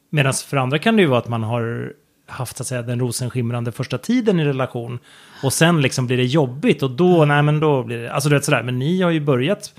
[0.10, 1.94] Medan för andra kan det ju vara att man har
[2.28, 5.00] haft så att säga, den rosenskimrande första tiden i relation.
[5.44, 8.36] Och sen liksom blir det jobbigt och då, nej men då blir det, alltså du
[8.36, 8.64] vet sådär.
[8.64, 9.74] Men ni har ju börjat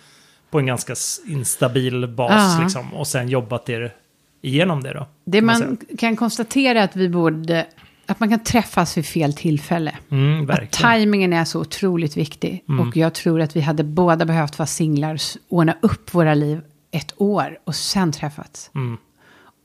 [0.51, 0.95] på en ganska
[1.27, 2.63] instabil bas Ja.
[2.63, 2.95] liksom.
[2.95, 3.95] Och sen jobbat er
[4.43, 5.07] igenom det då.
[5.25, 7.67] det man man kan konstatera att vi borde,
[8.07, 9.95] att man kan träffas vid fel tillfälle.
[10.11, 12.65] Mm, Att tajmingen är så otroligt viktig.
[12.89, 17.15] Och jag tror att vi hade båda behövt vara singlar, ordna upp våra liv ett
[17.17, 18.71] år och sen träffats.
[18.75, 18.97] Mm.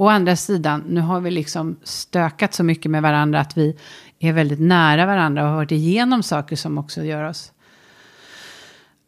[0.02, 3.78] Å andra sidan, nu har vi liksom stökat så mycket med varandra att vi
[4.20, 7.52] är väldigt nära varandra och har varit igenom saker som också gör oss...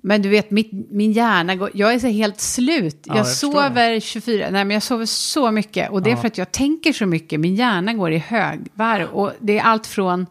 [0.06, 1.72] Men du vet, mitt, min hjärna går...
[1.74, 3.04] Jag är så helt slut.
[3.04, 4.48] Ja, jag, jag sover 24...
[4.52, 5.92] Nej, men jag sover så mycket.
[5.92, 6.22] Och det är Ja.
[6.22, 7.40] för att jag tänker så mycket.
[7.40, 9.08] Min hjärna går i högvarv.
[9.08, 10.26] Och det är allt från...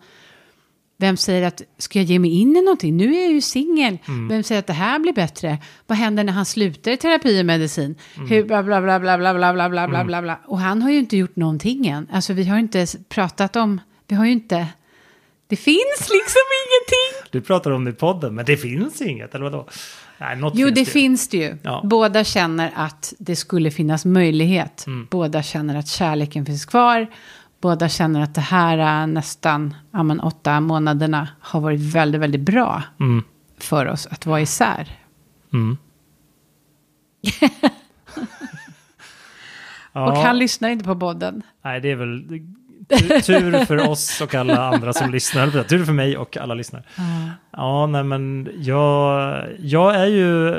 [1.02, 2.96] Vem säger att, ska jag ge mig in i någonting?
[2.96, 3.98] Nu är jag ju singel.
[4.28, 5.58] Vem säger att det här blir bättre?
[5.86, 7.94] Vad händer när han slutar i terapi och medicin?
[8.28, 10.38] Hur, bla, bla, bla, bla, bla, bla, bla, bla, bla, bla, bla.
[10.46, 12.06] Och han har ju inte gjort någonting än.
[12.12, 14.66] Alltså vi har inte pratat om, vi har ju inte,
[15.46, 17.30] det finns liksom ingenting.
[17.30, 19.68] Du pratar om det i podden, men det finns inget, eller vadå?
[20.18, 20.86] Nej, något Jo, finns det ju.
[20.86, 21.56] finns det ju.
[21.62, 21.80] Ja.
[21.84, 24.86] Båda känner att det skulle finnas möjlighet.
[24.86, 25.06] Mm.
[25.10, 27.06] Båda känner att kärleken finns kvar.
[27.62, 32.40] Båda känner att det här är nästan ja, men åtta månaderna har varit väldigt, väldigt
[32.40, 33.24] bra Mm.
[33.58, 34.88] för oss att vara isär.
[35.52, 35.76] Mm.
[39.92, 41.42] ja, Och han lyssnar inte på podden.
[41.64, 42.24] Nej, det är väl
[43.22, 45.62] tur- för oss och alla andra som lyssnar.
[45.64, 46.82] Tur för mig och alla lyssnare.
[47.50, 50.54] Ja, nej men jag, jag är ju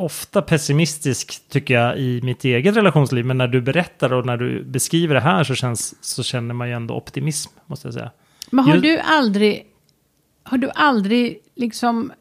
[0.00, 3.24] ofta pessimistisk tycker jag i mitt eget relationsliv.
[3.24, 6.68] Men när du berättar och när du beskriver det här så, känns, så känner man
[6.68, 8.10] ju ändå optimism, måste jag säga.
[8.50, 9.66] Men har Just- du aldrig,
[10.42, 12.12] har du aldrig liksom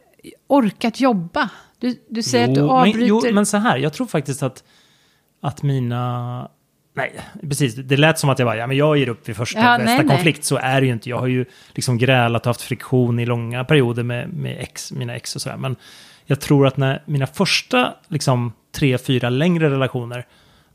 [0.47, 1.49] orkat jobba?
[1.79, 2.99] Du, du säger att du men, avbryter.
[2.99, 4.63] jo, men så här, jag tror faktiskt att,
[5.41, 6.49] att mina...
[6.95, 7.75] Nej, precis.
[7.75, 9.83] Det lät som att jag bara, ja men jag ger upp vid första Ja, bästa
[9.85, 10.07] nej, nej.
[10.07, 10.43] konflikt.
[10.43, 11.09] Så är det ju inte.
[11.09, 15.15] Jag har ju liksom grälat och haft friktion i långa perioder med, med ex, mina
[15.15, 15.57] ex och sådär.
[15.57, 15.75] Men
[16.29, 20.25] jag tror att när mina första liksom tre, fyra längre relationer,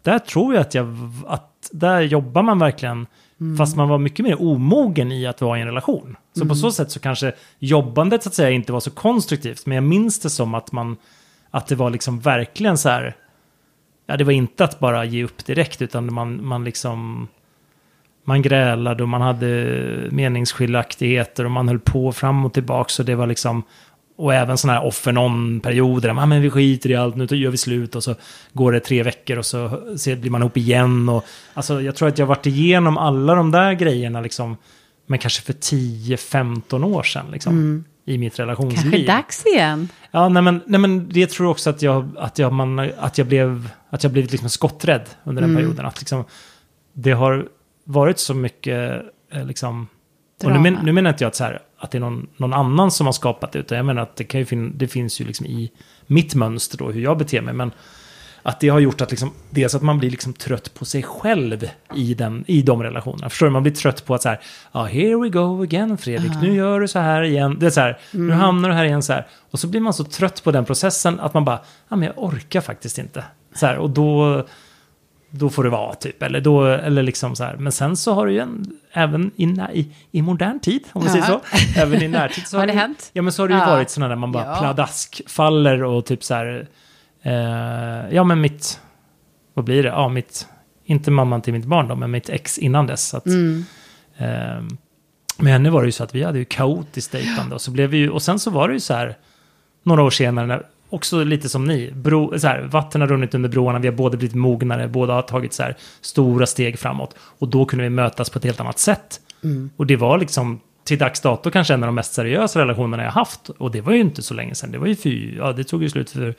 [0.02, 3.06] där tror jag att jag, att där jobbar man verkligen,
[3.40, 3.56] Mm.
[3.56, 6.16] fast man var mycket mer omogen i att vara i en relation.
[6.32, 6.48] Så Mm.
[6.48, 9.84] på så sätt så kanske jobbandet så att säga inte var så konstruktivt, men jag
[9.84, 10.96] minns det som att man,
[11.50, 13.16] att det var liksom verkligen så här,
[14.06, 17.28] ja det var inte att bara ge upp direkt, utan man, man liksom,
[18.24, 19.48] man grälade och man hade
[20.10, 22.88] meningsskiljaktigheter och man höll på fram och tillbaka.
[22.88, 23.62] Så det var liksom,
[24.16, 26.08] och även sådana här off and on-perioder.
[26.08, 28.14] där, "Ah, men vi skiter i allt, nu gör vi slut och så
[28.52, 31.08] går det tre veckor och så blir man ihop igen.
[31.08, 31.24] Och,
[31.54, 34.56] alltså, jag tror att jag varit igenom alla de där grejerna, liksom,
[35.06, 37.26] men kanske för 10-15 år sedan.
[37.32, 38.90] Liksom, I mitt relationsliv.
[38.92, 39.88] Kanske dags igen.
[40.10, 43.18] Ja, nej men, nej men det tror jag också att jag, att jag, man, att
[43.18, 45.86] jag blev, att jag blivit liksom skotträdd under den perioden.
[45.86, 46.24] Att liksom,
[46.92, 47.48] det har
[47.84, 49.86] varit så mycket, eh, liksom,
[50.42, 52.52] och nu, men, nu menar inte jag att, så här, att det är någon, någon
[52.52, 55.20] annan som har skapat det, utan jag menar att det, kan ju fin, det finns
[55.20, 55.72] ju liksom i
[56.06, 57.54] mitt mönster då, hur jag beter mig.
[57.54, 57.72] Men
[58.46, 61.68] att det har gjort att liksom, dels att man blir liksom trött på sig själv
[61.94, 63.30] i, den, i de relationerna.
[63.30, 63.52] Förstår du?
[63.52, 64.40] Man blir trött på att så här,
[64.72, 67.56] ja, here we go again Fredrik, nu gör du så här igen.
[67.60, 69.26] Det är så här, nu hamnar du här igen så här.
[69.50, 72.18] Och så blir man så trött på den processen att man bara, ja men jag
[72.24, 73.24] orkar faktiskt inte.
[73.54, 74.46] Så här, och då,
[75.38, 76.22] då får det vara typ.
[76.22, 77.56] Eller, då, eller liksom så här.
[77.56, 81.10] Men sen så har det ju en, även i, i, i modern tid, om man
[81.12, 81.40] säger Ja.
[81.74, 83.10] så, även i närtid så Har det hänt?
[83.12, 83.66] Ja men så har det ju Ja.
[83.66, 84.56] varit sådana där man bara Ja.
[84.60, 86.66] pladask faller och typ så här,
[87.22, 88.80] eh, ja men mitt,
[89.54, 89.88] vad blir det?
[89.88, 90.48] Ja, mitt,
[90.84, 93.08] inte mamman till mitt barn då, men mitt ex innan dess.
[93.08, 93.64] Så att, Mm.
[94.16, 94.62] eh,
[95.38, 97.90] med henne var det ju så att vi hade ju kaotiskt dejtande och så blev
[97.90, 99.16] vi ju, och sen så var det ju så här,
[99.82, 100.62] några år senare, när,
[100.94, 104.16] också lite som ni, bro, så här, vatten har runnit under broarna, vi har båda
[104.16, 107.14] blivit mognare, båda har tagit så här stora steg framåt.
[107.18, 109.20] Och då kunde vi mötas på ett helt annat sätt.
[109.76, 113.10] Och det var liksom till dags dato kanske en av de mest seriösa relationerna jag
[113.10, 113.48] haft.
[113.48, 115.82] Och det var ju inte så länge sedan, det var ju fy, ja det tog
[115.82, 116.34] ju slut för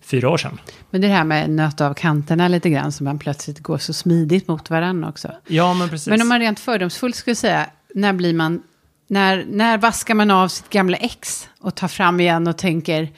[0.00, 0.58] fyra år sedan.
[0.90, 4.48] Men det här med nöta av kanterna lite grann, som man plötsligt går så smidigt
[4.48, 5.32] mot varandra också.
[5.46, 6.08] Ja, men precis.
[6.08, 8.62] Men om man rent fördomsfullt skulle säga, när blir man,
[9.08, 13.08] när, när vaskar man av sitt gamla ex och tar fram igen och tänker,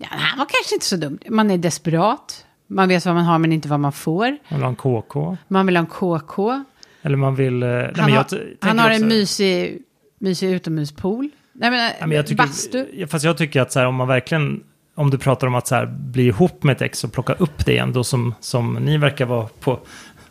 [0.00, 1.18] ja, han var kanske inte så dum.
[1.28, 4.36] Man är desperat, man vet vad man har men inte vad man får.
[4.48, 5.36] Man vill ha en KK.
[5.48, 6.64] Man vill ha en KK.
[7.02, 7.62] Eller man vill...
[7.62, 8.26] eh, nej, Han har,
[8.60, 9.82] han har en mysig,
[10.18, 11.30] mysig utomhuspool.
[11.52, 13.06] Nej, men, Ja, men jag tycker, bastu.
[13.06, 14.62] Fast jag tycker att så här, om man verkligen,
[14.94, 17.66] om du pratar om att så här, bli ihop med ett ex och plocka upp
[17.66, 19.78] det igen, då som, som ni verkar vara på,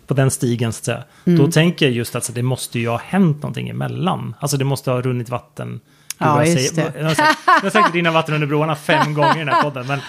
[0.07, 1.03] på den stigen, så att säga.
[1.25, 1.39] Mm.
[1.39, 4.35] Då tänker jag just att så, det måste ju ha hänt någonting emellan.
[4.39, 5.79] Alltså det måste ha runnit vatten.
[6.19, 6.99] Gud, Ja, jag säger- det.
[6.99, 9.63] Jag har sagt, jag har sagt rinna vatten under broarna fem gånger i den här
[9.63, 9.99] podden, men,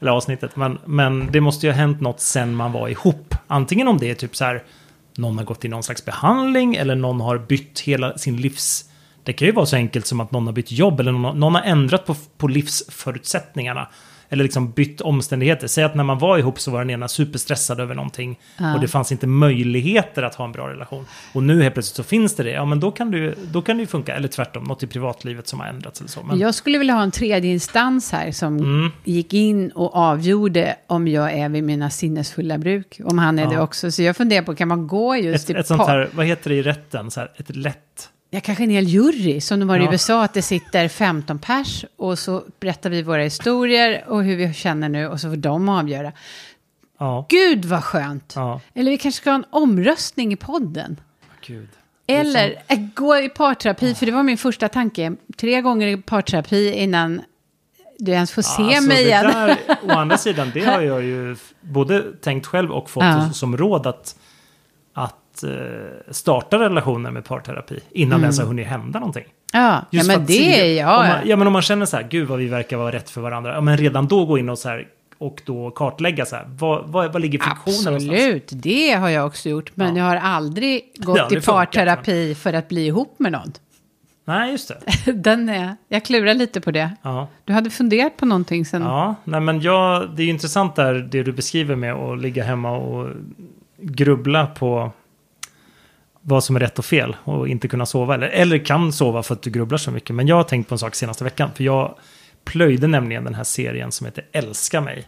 [0.00, 0.56] eller avsnittet.
[0.56, 3.34] Men, men det måste ju ha hänt något sen man var ihop.
[3.46, 4.62] Antingen om det är typ så här,
[5.16, 8.84] någon har gått i någon slags behandling eller någon har bytt hela sin livs...
[9.24, 11.54] Det kan ju vara så enkelt som att någon har bytt jobb eller någon, någon
[11.54, 13.88] har ändrat på, på livsförutsättningarna.
[14.32, 15.66] Eller liksom bytt omständigheter.
[15.66, 18.38] Säg att när man var ihop så var den ena superstressad över någonting.
[18.58, 18.74] Ja.
[18.74, 21.06] Och det fanns inte möjligheter att ha en bra relation.
[21.32, 22.50] Och nu helt plötsligt så finns det det.
[22.50, 24.16] Ja men då kan, du, då kan det ju funka.
[24.16, 26.22] Eller tvärtom, något i privatlivet som har ändrats eller så.
[26.22, 28.90] Men, Jag skulle vilja ha en tredje instans här som Mm.
[29.04, 33.00] gick in och avgjorde om jag är vid mina sinnesfulla bruk.
[33.04, 33.50] Om han är Ja.
[33.50, 33.90] det också.
[33.90, 36.50] Så jag funderar på, kan man gå just ett, till ett sånt här, vad heter
[36.50, 37.10] det i rätten?
[37.10, 38.08] Så här, ett lätt...
[38.32, 39.92] Ja, kanske en hel jury, som de var i Ja.
[39.92, 44.54] USA, att det sitter 15 pers och så berättar vi våra historier och hur vi
[44.54, 46.12] känner nu och så får de avgöra.
[46.98, 47.26] Ja.
[47.28, 48.32] Gud vad skönt!
[48.36, 48.60] Ja.
[48.74, 51.00] Eller vi kanske ska ha en omröstning i podden.
[51.46, 51.68] Gud.
[52.06, 55.12] Eller äh, gå i parterapi, för det var min första tanke.
[55.36, 57.22] Tre gånger i parterapi innan
[57.98, 59.24] du ens får se Alltså, mig igen.
[59.26, 63.86] Där, å andra sidan, det har jag ju både tänkt själv och fått som råd
[63.86, 64.16] att,
[64.94, 65.50] att eh,
[66.10, 69.24] starta relationer med parterapi innan det ens har hunnit hända någonting.
[69.52, 71.06] Ja, ja men att det se- är jag.
[71.08, 73.20] Man, ja, men om man känner så här, gud vad vi verkar vara rätt för
[73.20, 73.54] varandra.
[73.54, 74.86] Ja, men redan då gå in och så här
[75.18, 78.12] och då kartlägga så här, vad, vad, vad ligger friktionen någonstans?
[78.20, 79.70] Absolut, det har jag också gjort.
[79.74, 80.02] Men Ja.
[80.02, 83.52] jag har aldrig gått i aldrig funkat, parterapi för att bli ihop med någon.
[84.24, 84.68] Nej, just
[85.04, 85.12] det.
[85.12, 86.90] Den är, jag klurar lite på det.
[87.02, 87.28] Ja.
[87.44, 88.82] Du hade funderat på någonting sen.
[88.82, 92.44] Ja, nej men jag, det är ju intressant där det du beskriver med att ligga
[92.44, 93.08] hemma och
[93.82, 94.92] grubbla på
[96.30, 98.14] vad som är rätt och fel och inte kunna sova.
[98.14, 100.16] Eller, eller kan sova för att du grubblar så mycket.
[100.16, 101.50] Men jag har tänkt på en sak senaste veckan.
[101.54, 101.94] För jag
[102.44, 105.04] plöjde nämligen den här serien som heter Älska mig.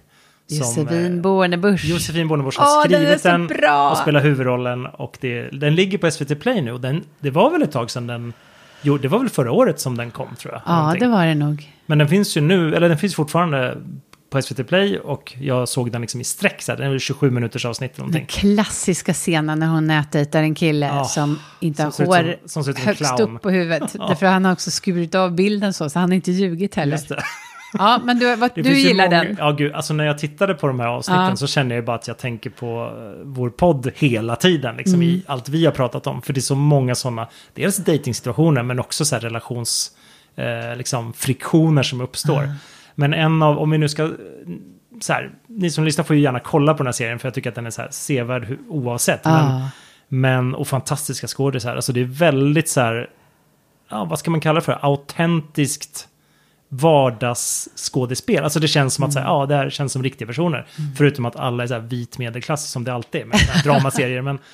[0.49, 1.85] Josefin eh, Bornebusch.
[1.85, 3.91] Josefin Bornebusch har Åh, den skrivit den bra!
[3.91, 4.87] och spelar huvudrollen.
[4.87, 6.73] Och det, den ligger på SVT Play nu.
[6.73, 8.33] Och den, det var väl ett tag sedan den...
[8.83, 10.63] Jo, det var väl förra året som den kom tror jag.
[10.67, 11.01] Ja, någonting.
[11.01, 11.73] det var det nog.
[11.87, 13.79] Men den finns ju nu, eller den finns fortfarande
[14.33, 16.63] på SVT Play och jag såg den liksom i sträck.
[16.63, 20.55] Så här, den är väl 27 minuters avsnitt Den klassiska scenen när hon nätdejtar en
[20.55, 23.37] kille Ja, som inte som har ut hår som- som som högst clown.
[23.37, 23.93] upp på huvudet.
[24.09, 27.01] Därför han har också skurit av bilden så, så han har inte ljugit heller.
[27.79, 29.37] Ja, men du, vad, du gillar många, den.
[29.39, 31.37] Ja, gud, alltså när jag tittade på de här avsnitten Ja.
[31.37, 32.67] så känner jag bara att jag tänker på
[32.99, 34.77] eh, vår podd hela tiden.
[34.77, 35.09] Liksom, Mm.
[35.09, 36.23] I allt vi har pratat om.
[36.23, 39.91] För det är så många sådana, dels dejtingsituationer men också så här relations,
[40.37, 42.53] eh, liksom, friktioner som uppstår.
[42.95, 44.11] Men en av, om vi nu ska,
[45.01, 47.35] så här, ni som lyssnar får ju gärna kolla på den här serien för jag
[47.35, 49.25] tycker att den är så här sevärd oavsett.
[49.25, 49.69] Men, Ja.
[50.09, 51.77] men, och fantastiska skådisar.
[51.77, 53.11] Alltså det är väldigt så här,
[53.91, 54.79] ja, vad ska man kalla det för?
[54.83, 56.09] Autentiskt
[56.69, 58.45] vardagsskådespel.
[58.45, 60.67] Alltså det känns som att så här, ja, det här känns som riktiga personer.
[60.97, 64.23] Förutom att alla är så här vit medelklass som det alltid är med dramaserier.
[64.23, 64.39] Men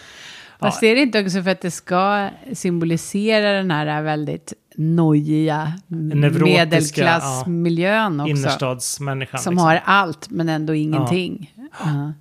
[0.61, 8.21] Fast är det inte också för att det ska symbolisera den här väldigt nojiga medelklassmiljön
[8.21, 8.31] också.
[8.31, 9.41] innerstadsmänniskan.
[9.41, 9.67] Som liksom.
[9.67, 11.55] har allt men ändå ingenting.
[11.85, 12.13] Ja.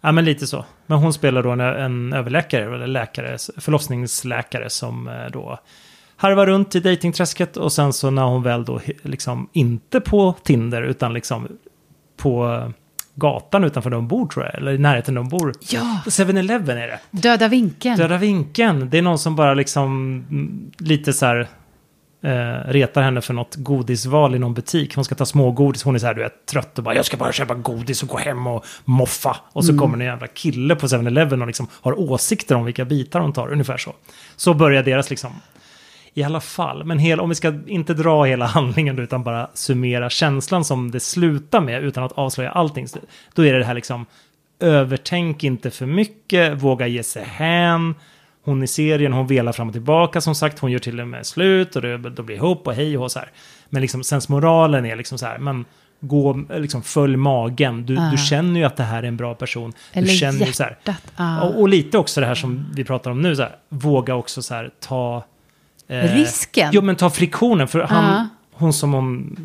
[0.00, 0.64] Ja, men lite så.
[0.86, 5.58] Men hon spelar då en, en överläkare, eller läkare, förlossningsläkare som eh, då
[6.16, 10.82] harvar runt i dejtingträsket och sen så när hon väl då liksom inte på Tinder
[10.82, 11.48] utan liksom
[12.16, 12.62] på
[13.14, 15.52] gatan utanför hon bor tror jag, eller i närheten hon bor.
[15.60, 16.00] Ja.
[16.06, 17.00] 7-Eleven är det.
[17.10, 17.96] Döda vinkeln.
[17.96, 18.90] Döda vinkeln.
[18.90, 19.86] Det är någon som bara liksom
[20.30, 21.48] mm, lite så här
[22.22, 24.94] eh, retar henne för något godisval i någon butik.
[24.94, 25.82] Hon ska ta smågodis.
[25.82, 28.08] Hon är så här, du vet, trött och bara jag ska bara köpa godis och
[28.08, 29.36] gå hem och moffa.
[29.52, 33.20] Och så kommer en jävla kille på 7-Eleven och liksom har åsikter om vilka bitar
[33.20, 33.52] hon tar.
[33.52, 33.94] Ungefär så.
[34.36, 35.32] Så börjar deras liksom
[36.16, 40.10] i alla fall, men hel, om vi ska inte dra hela handlingen utan bara summera
[40.10, 42.86] känslan som det slutar med utan att avslöja allting.
[43.34, 44.06] Då är det det här liksom,
[44.60, 47.94] övertänk inte för mycket, våga ge sig hän.
[48.46, 51.26] Hon i serien, hon velar fram och tillbaka som sagt, hon gör till och med
[51.26, 53.30] slut och det, då blir ihop och hej och så här.
[53.68, 55.64] Men liksom sensmoralen är liksom så här, men
[56.00, 57.86] gå, liksom följ magen.
[57.86, 58.10] Du, Ah.
[58.10, 59.72] du känner ju att det här är en bra person.
[59.92, 61.12] Eller du känner ju så här, hjärtat.
[61.16, 61.40] Ja.
[61.40, 64.42] och, och lite också det här som vi pratar om nu, så här, våga också
[64.42, 65.24] så här, ta...
[65.88, 66.70] eh, Risken.
[66.72, 67.68] Jo, men ta friktionen.
[67.68, 68.28] För han, Ja.
[68.58, 69.36] Hon som hon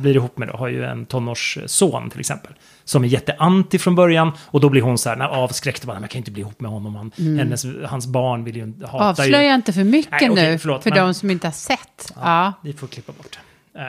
[0.00, 2.52] blir ihop med då, har ju en tonårsson till exempel.
[2.84, 4.32] Som är jätteanti från början.
[4.40, 6.60] Och då blir hon så här, när avskräckt, bara, "Men jag kan inte bli ihop
[6.60, 6.94] med honom.
[6.96, 9.54] Han, hennes, hans barn vill ju hata Avslöja ju.
[9.54, 12.12] inte för mycket Nej, okej, nu förlåt, för men- de som inte har sett.
[12.16, 12.52] Ja.
[12.62, 13.38] Vi får klippa bort.
[13.74, 13.82] Eh,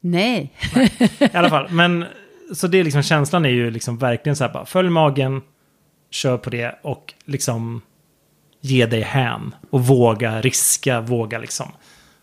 [0.00, 0.52] Nej.
[1.18, 2.04] I alla fall, men
[2.54, 5.40] så det är liksom känslan är ju liksom verkligen så här bara följ magen,
[6.10, 7.80] kör på det och liksom
[8.60, 11.72] ge dig hän och våga riska, våga liksom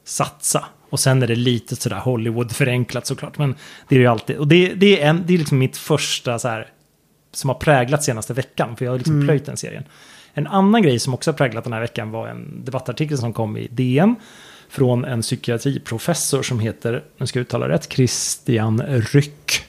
[0.06, 0.66] satsa.
[0.94, 3.56] Och sen är det lite sådär Hollywood förenklat såklart, men
[3.88, 6.48] det är ju alltid, och det, det är, en, det är liksom mitt första så
[6.48, 6.68] här
[7.32, 9.84] som har präglat senaste veckan, för jag har liksom plöjt den serien.
[10.34, 13.58] En annan grej som också har präglat den här veckan var en debattartikel som kom
[13.58, 14.16] i DN
[14.70, 19.66] från en psykiatriprofessor som heter, nu ska jag uttala rätt, Christian Ryck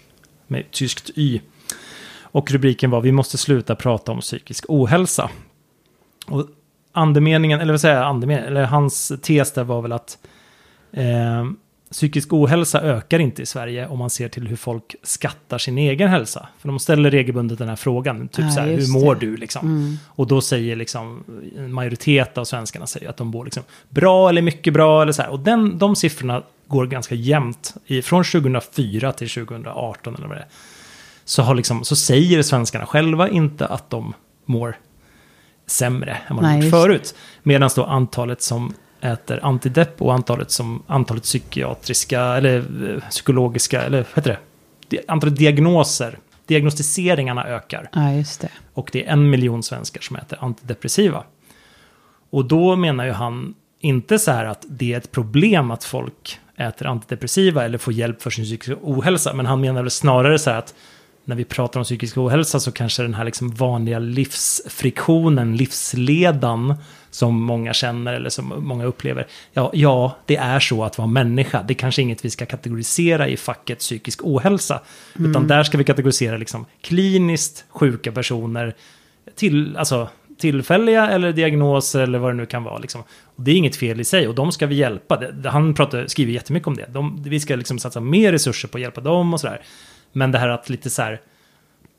[0.46, 1.40] med tyskt Y.
[2.20, 5.30] Och rubriken var Vi måste sluta prata om psykisk ohälsa.
[6.26, 6.46] Och
[6.92, 10.18] andemeningen, eller vad säger jag, andemeningen, eller hans tes där var väl att
[10.96, 11.44] eh,
[11.94, 16.08] psykisk ohälsa ökar inte i Sverige om man ser till hur folk skattar sin egen
[16.08, 16.48] hälsa.
[16.58, 19.20] För de ställer regelbundet den här frågan, typ Ja, så här, hur mår det.
[19.20, 19.66] du liksom?
[19.66, 19.96] Mm.
[20.06, 21.24] Och då säger liksom
[21.56, 25.22] en majoritet av svenskarna säger att de mår liksom bra eller mycket bra eller så
[25.22, 25.30] här.
[25.30, 27.74] Och den, de siffrorna går ganska jämnt.
[27.86, 30.48] I, från 2004 till 2018 eller vad det är.
[31.24, 34.76] Så, har liksom, så säger svenskarna själva inte att de mår
[35.66, 37.14] sämre än vad de gjort förut.
[37.42, 38.74] Medan då antalet som
[39.04, 42.58] äter antidepp och antalet, som, antalet psykiatriska eller
[42.94, 44.38] eh, psykologiska, eller vad heter
[44.88, 45.00] det?
[45.08, 47.88] Antalet diagnoser, diagnostiseringarna ökar.
[47.92, 48.50] Ja, just det.
[48.74, 51.24] Och det är en miljon svenskar som äter antidepressiva.
[52.30, 56.40] Och då menar ju han inte så här att det är ett problem att folk
[56.56, 59.34] äter antidepressiva eller får hjälp för sin psykiska ohälsa.
[59.34, 60.74] Men han menar väl snarare så här att
[61.24, 66.74] när vi pratar om psykisk ohälsa så kanske den här liksom vanliga livsfriktionen, livsledan
[67.10, 69.26] som många känner eller som många upplever.
[69.52, 71.62] Ja, ja, det är så att vara människa.
[71.62, 74.80] Det är kanske inget vi ska kategorisera i facket psykisk ohälsa.
[75.18, 78.74] Utan där ska vi kategorisera liksom kliniskt sjuka personer
[79.36, 80.08] till, alltså,
[80.38, 82.78] tillfälliga eller diagnoser eller vad det nu kan vara.
[82.78, 83.00] Liksom.
[83.24, 85.22] Och det är inget fel i sig och de ska vi hjälpa.
[85.44, 86.86] Han pratar, skriver jättemycket om det.
[86.88, 89.62] De, vi ska liksom satsa mer resurser på att hjälpa dem och sådär.
[90.14, 91.20] Men det här att lite så här,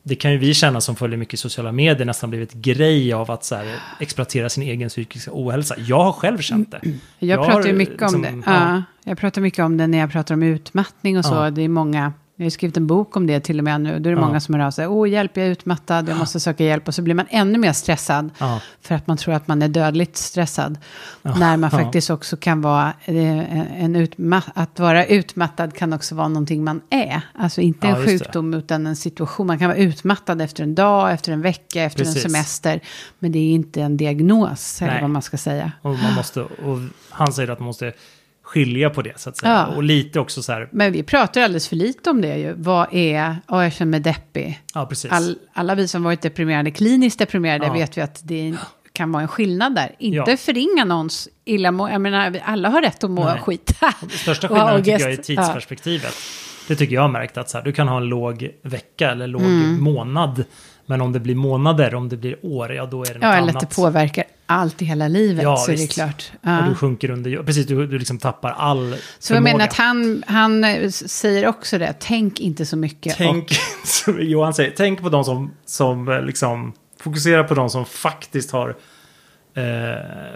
[0.03, 3.43] det kan ju vi känna som följer mycket sociala medier nästan blivit grej av att
[3.43, 3.65] så här,
[3.99, 5.75] exploatera sin egen psykiska ohälsa.
[5.77, 6.81] Jag har själv känt det.
[7.19, 8.51] Jag, har, pratar ju mycket om liksom, det.
[8.51, 8.83] Ja.
[9.03, 11.33] Jag pratar mycket om det när jag pratar om utmattning och så.
[11.33, 11.49] Ja.
[11.49, 13.89] Det är många, jag har skrivit en bok om det till och med nu.
[13.99, 14.27] Då är det Ja.
[14.27, 14.87] många som hör av sig.
[14.87, 16.87] Åh, hjälp, jag är utmattad, jag måste söka hjälp.
[16.87, 18.29] Och så blir man ännu mer stressad.
[18.37, 18.61] Ja.
[18.81, 20.77] För att man tror att man är dödligt stressad.
[21.21, 21.77] När man Ja.
[21.79, 26.81] faktiskt också kan vara, eh, en utma- att vara utmattad kan också vara någonting man
[26.89, 27.21] är.
[27.33, 28.25] Alltså inte Ja, en just det.
[28.25, 29.47] sjukdom utan en situation.
[29.47, 32.25] Man kan vara utmattad efter en dag, efter en vecka, efter Precis.
[32.25, 32.79] en semester.
[33.19, 35.01] Men det är inte en diagnos, eller Nej.
[35.01, 35.71] vad man ska säga.
[35.81, 37.93] Och man måste, och han säger att man måste
[38.55, 39.51] skilja på det så att säga.
[39.69, 39.75] Ja.
[39.75, 42.53] Och lite också så här, Men vi pratar alldeles för lite om det ju.
[42.57, 44.59] Vad är, ja jag känner mig deppig.
[44.73, 45.11] ja precis.
[45.11, 47.73] All, alla vi som varit deprimerade, kliniskt deprimerade, Ja.
[47.73, 48.55] vet vi att det
[48.93, 49.95] kan vara en skillnad där.
[49.99, 50.37] Inte Ja.
[50.37, 53.39] förringa någons illa må, jag menar, alla har rätt att må Nej.
[53.39, 53.73] skit.
[54.09, 56.13] Största skillnaden tycker jag är tidsperspektivet.
[56.67, 59.27] Det tycker jag har märkt att så här, du kan ha en låg vecka eller
[59.27, 59.83] låg Mm.
[59.83, 60.43] månad.
[60.85, 63.29] Men om det blir månader, om det blir år, ja då är det något Ja,
[63.33, 63.63] eller annat.
[63.63, 65.93] att det påverkar allt i hela livet, Ja, så är det visst.
[65.93, 66.31] klart.
[66.33, 66.65] Och Ja.
[66.69, 69.53] du sjunker under, precis, du, du liksom tappar all Så jag förmåga.
[69.53, 73.15] menar att han, han eh, säger också det, tänk inte så mycket.
[73.17, 73.51] Tänk,
[73.85, 78.51] som Johan säger, tänk på de som, som eh, liksom fokuserar på de som faktiskt
[78.51, 78.75] har
[79.55, 79.65] eh,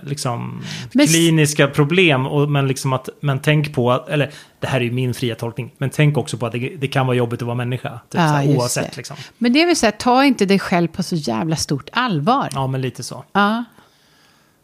[0.09, 0.61] liksom
[0.93, 2.27] Men kliniska problem.
[2.27, 5.35] Och, men, liksom att, men tänk på att, eller det här är ju min fria
[5.35, 7.89] tolkning, men tänk också på att det, det kan vara jobbigt att vara människa.
[8.09, 8.97] Typ, Ja, så här, just oavsett det.
[8.97, 9.17] liksom.
[9.37, 12.49] Men det vill säga, ta inte dig själv på så jävla stort allvar.
[12.51, 13.23] Ja, men lite så.
[13.33, 13.63] Ja.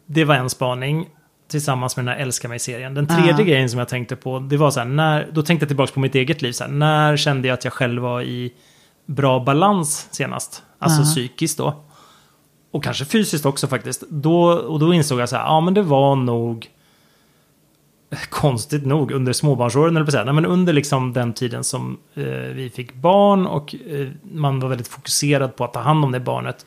[0.06, 1.06] Det var en spaning
[1.50, 2.94] tillsammans med den här Älska mig-serien.
[2.94, 3.44] Den tredje Ja.
[3.44, 6.00] grejen som jag tänkte på, det var så här, när, då tänkte jag tillbaka på
[6.00, 6.52] mitt eget liv.
[6.52, 8.52] Så här, när kände jag att jag själv var i
[9.06, 10.62] bra balans senast?
[10.78, 11.04] Alltså Ja.
[11.04, 11.82] psykiskt då.
[12.76, 14.04] Och kanske fysiskt också faktiskt.
[14.10, 16.70] Då, och då insåg jag så här, ja men det var nog
[18.30, 20.24] konstigt nog under småbarnsåren, eller på.
[20.24, 24.68] Nej, men under liksom den tiden som eh, vi fick barn och eh, man var
[24.68, 26.66] väldigt fokuserad på att ta hand om det barnet.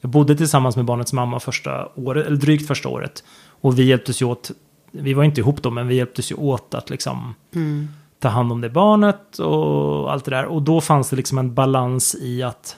[0.00, 3.24] Jag bodde tillsammans med barnets mamma första året, eller drygt första året.
[3.60, 4.50] Och vi hjälptes ju åt,
[4.90, 7.88] vi var inte ihop då, men vi hjälptes ju åt att liksom Mm.
[8.18, 10.44] ta hand om det barnet och allt det där.
[10.44, 12.76] Och då fanns det liksom en balans i att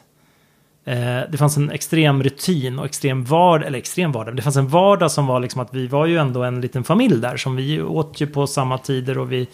[1.30, 4.68] det fanns en extrem rutin och extrem vardag, eller extrem vardag, men det fanns en
[4.68, 7.82] vardag som var liksom att vi var ju ändå en liten familj där som vi
[7.82, 9.48] åt ju på samma tider och vi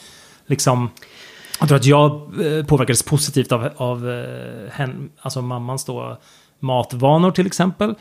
[0.47, 0.91] liksom
[1.61, 6.18] jag tror att jag eh, påverkades positivt av, av eh, hen, alltså mammans då
[6.59, 7.95] matvanor till exempel.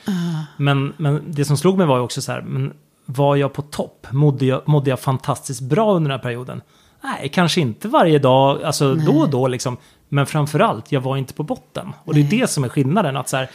[0.57, 2.73] Men, men det som slog mig var ju också så här, men
[3.05, 4.07] var jag på topp?
[4.11, 6.61] Mådde jag, mådde jag fantastiskt bra under den här perioden?
[7.01, 9.77] Nej, kanske inte varje dag, alltså då och då liksom.
[10.09, 11.93] Men framförallt, jag var inte på botten.
[12.03, 13.17] Och det är det som är skillnaden.
[13.17, 13.49] Att så här,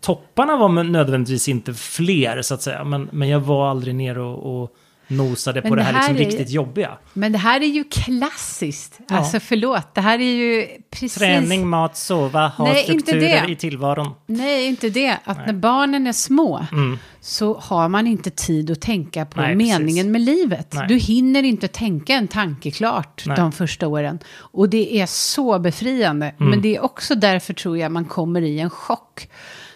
[0.00, 2.84] topparna var nödvändigtvis inte fler, så att säga.
[2.84, 4.76] Men, men jag var aldrig ner och, och
[5.08, 6.98] nosade Men på det det här, här liksom är- riktigt jobbiga.
[7.12, 9.00] Men det här är ju klassiskt.
[9.08, 9.16] Ja.
[9.16, 11.14] Alltså förlåt, det här är ju precis...
[11.14, 14.10] Träning, mat, sova, ha Nej, strukturer i tillvaron.
[14.26, 15.16] Nej, inte det.
[15.24, 16.98] Att när barnen är små Mm.
[17.20, 20.04] så har man inte tid att tänka på Nej, meningen precis.
[20.06, 20.72] med livet.
[20.74, 20.88] Nej.
[20.88, 23.36] Du hinner inte tänka en tanke klart Nej.
[23.36, 24.18] de första åren.
[24.36, 26.26] Och det är så befriande.
[26.26, 26.50] Mm.
[26.50, 29.28] Men det är också därför tror jag man kommer i en chock.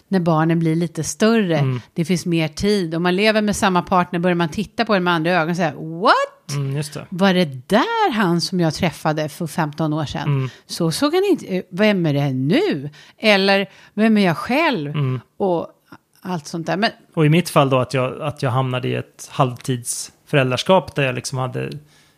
[0.09, 1.81] När barnen blir lite större, Mm.
[1.95, 2.95] det finns mer tid.
[2.95, 5.57] Om man lever med samma partner börjar man titta på den med andra ögon och
[5.57, 6.55] säga What?
[6.57, 7.07] Mm, det.
[7.09, 10.23] Var det där han som jag träffade för 15 år sedan?
[10.23, 10.49] Mm.
[10.67, 11.67] Så såg han inte ut.
[11.71, 12.91] Vem är det nu?
[13.19, 14.91] Eller vem är jag själv?
[14.91, 15.21] Mm.
[15.37, 15.67] Och
[16.21, 16.77] allt sånt där.
[16.77, 21.03] Men Och i mitt fall då att jag, att jag hamnade i ett halvtidsföräldraskap där
[21.03, 21.71] jag liksom hade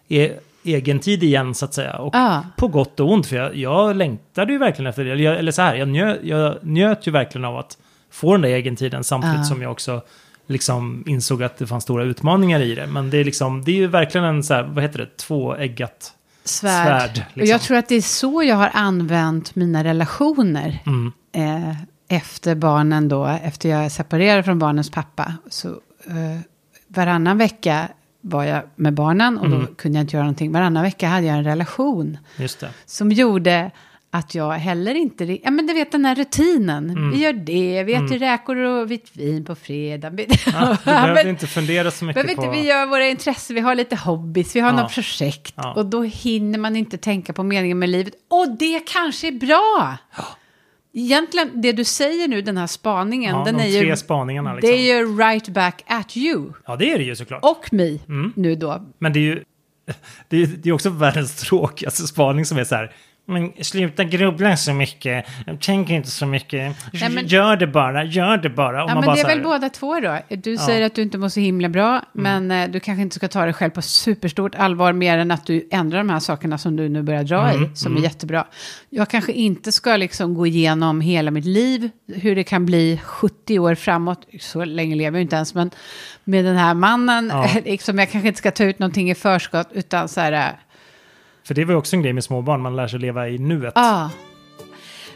[0.08, 0.32] e
[0.62, 1.96] egen tid igen så att säga.
[1.96, 2.42] Och Ja.
[2.56, 5.12] på gott och ont, för jag, jag längtade ju verkligen efter det.
[5.12, 7.78] Eller, jag, eller så här, jag, njö, jag njöt ju verkligen av att
[8.10, 9.44] få den där egentiden samtidigt Ja.
[9.44, 10.02] som jag också
[10.46, 12.86] liksom insåg att det fanns stora utmaningar i det.
[12.86, 16.12] Men det är, liksom, det är ju verkligen en så här, vad heter det, tvåeggat
[16.44, 16.86] svärd.
[16.86, 17.10] svärd.
[17.30, 17.50] Och liksom.
[17.52, 20.78] jag tror att det är så jag har använt mina relationer.
[20.86, 21.74] Mm, Eh,
[22.08, 25.34] efter barnen då, efter jag separerade från barnens pappa.
[25.50, 25.68] Så
[26.06, 26.40] eh,
[26.88, 27.88] varannan vecka
[28.20, 29.60] var jag med barnen och Mm.
[29.60, 30.52] då kunde jag inte göra någonting.
[30.52, 32.18] Varannan vecka hade jag en relation.
[32.86, 33.70] Som gjorde
[34.12, 35.24] att jag heller inte...
[35.44, 36.90] Ja, men du vet den här rutinen.
[36.90, 37.10] Mm.
[37.10, 40.10] Vi gör det, vi äter räkor och vitt vin på fredag.
[40.10, 42.42] Vi- Ja, du behöver men- inte fundera så mycket på...
[42.42, 44.82] du, vi gör våra intressen, vi har lite hobbys, vi har Ja.
[44.82, 45.54] något projekt.
[45.56, 45.72] Ja.
[45.74, 48.14] Och då hinner man inte tänka på meningen med livet.
[48.28, 49.96] Och det kanske är bra!
[50.92, 53.80] Egentligen, det du säger nu, den här spaningen, ja, den de är ju...
[53.80, 54.70] tre spaningarna liksom.
[54.70, 56.52] Det är ju right back at you.
[56.66, 57.44] Ja, det är det ju såklart.
[57.44, 58.32] Och mig, Mm.
[58.36, 58.82] nu då.
[58.98, 59.44] Men det är ju
[60.28, 62.92] det är, det är också världens tråkigaste spaning som är så här.
[63.30, 65.26] Men sluta grubbla så mycket.
[65.60, 66.76] Tänk inte så mycket.
[66.92, 68.84] Nej, men- Gör det bara, gör det bara.
[68.84, 70.18] Och Ja, men bara det är här, väl båda två då.
[70.28, 70.58] Du Ja.
[70.58, 73.44] säger att du inte mår så himla bra, men eh, du kanske inte ska ta
[73.44, 76.88] dig själv på superstort allvar mer än att du ändrar de här sakerna som du
[76.88, 78.46] nu börjar dra Mm, i, som är jättebra.
[78.90, 83.58] Jag kanske inte ska liksom gå igenom hela mitt liv, hur det kan bli 70
[83.58, 85.70] år framåt, så länge lever jag inte ens, men
[86.24, 87.48] med den här mannen, Ja.
[87.64, 90.46] liksom, jag kanske inte ska ta ut någonting i förskott, utan så här, eh,
[91.44, 93.72] För det var ju också en grej med småbarn, man lär sig leva i nuet.
[93.76, 94.08] ah.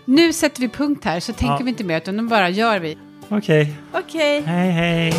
[0.04, 1.60] Nu sätter vi punkt här, så tänker Ja.
[1.64, 2.98] vi inte mer, utan nu bara gör vi.
[3.28, 4.42] Okej, Okej.
[4.46, 5.14] hej hej.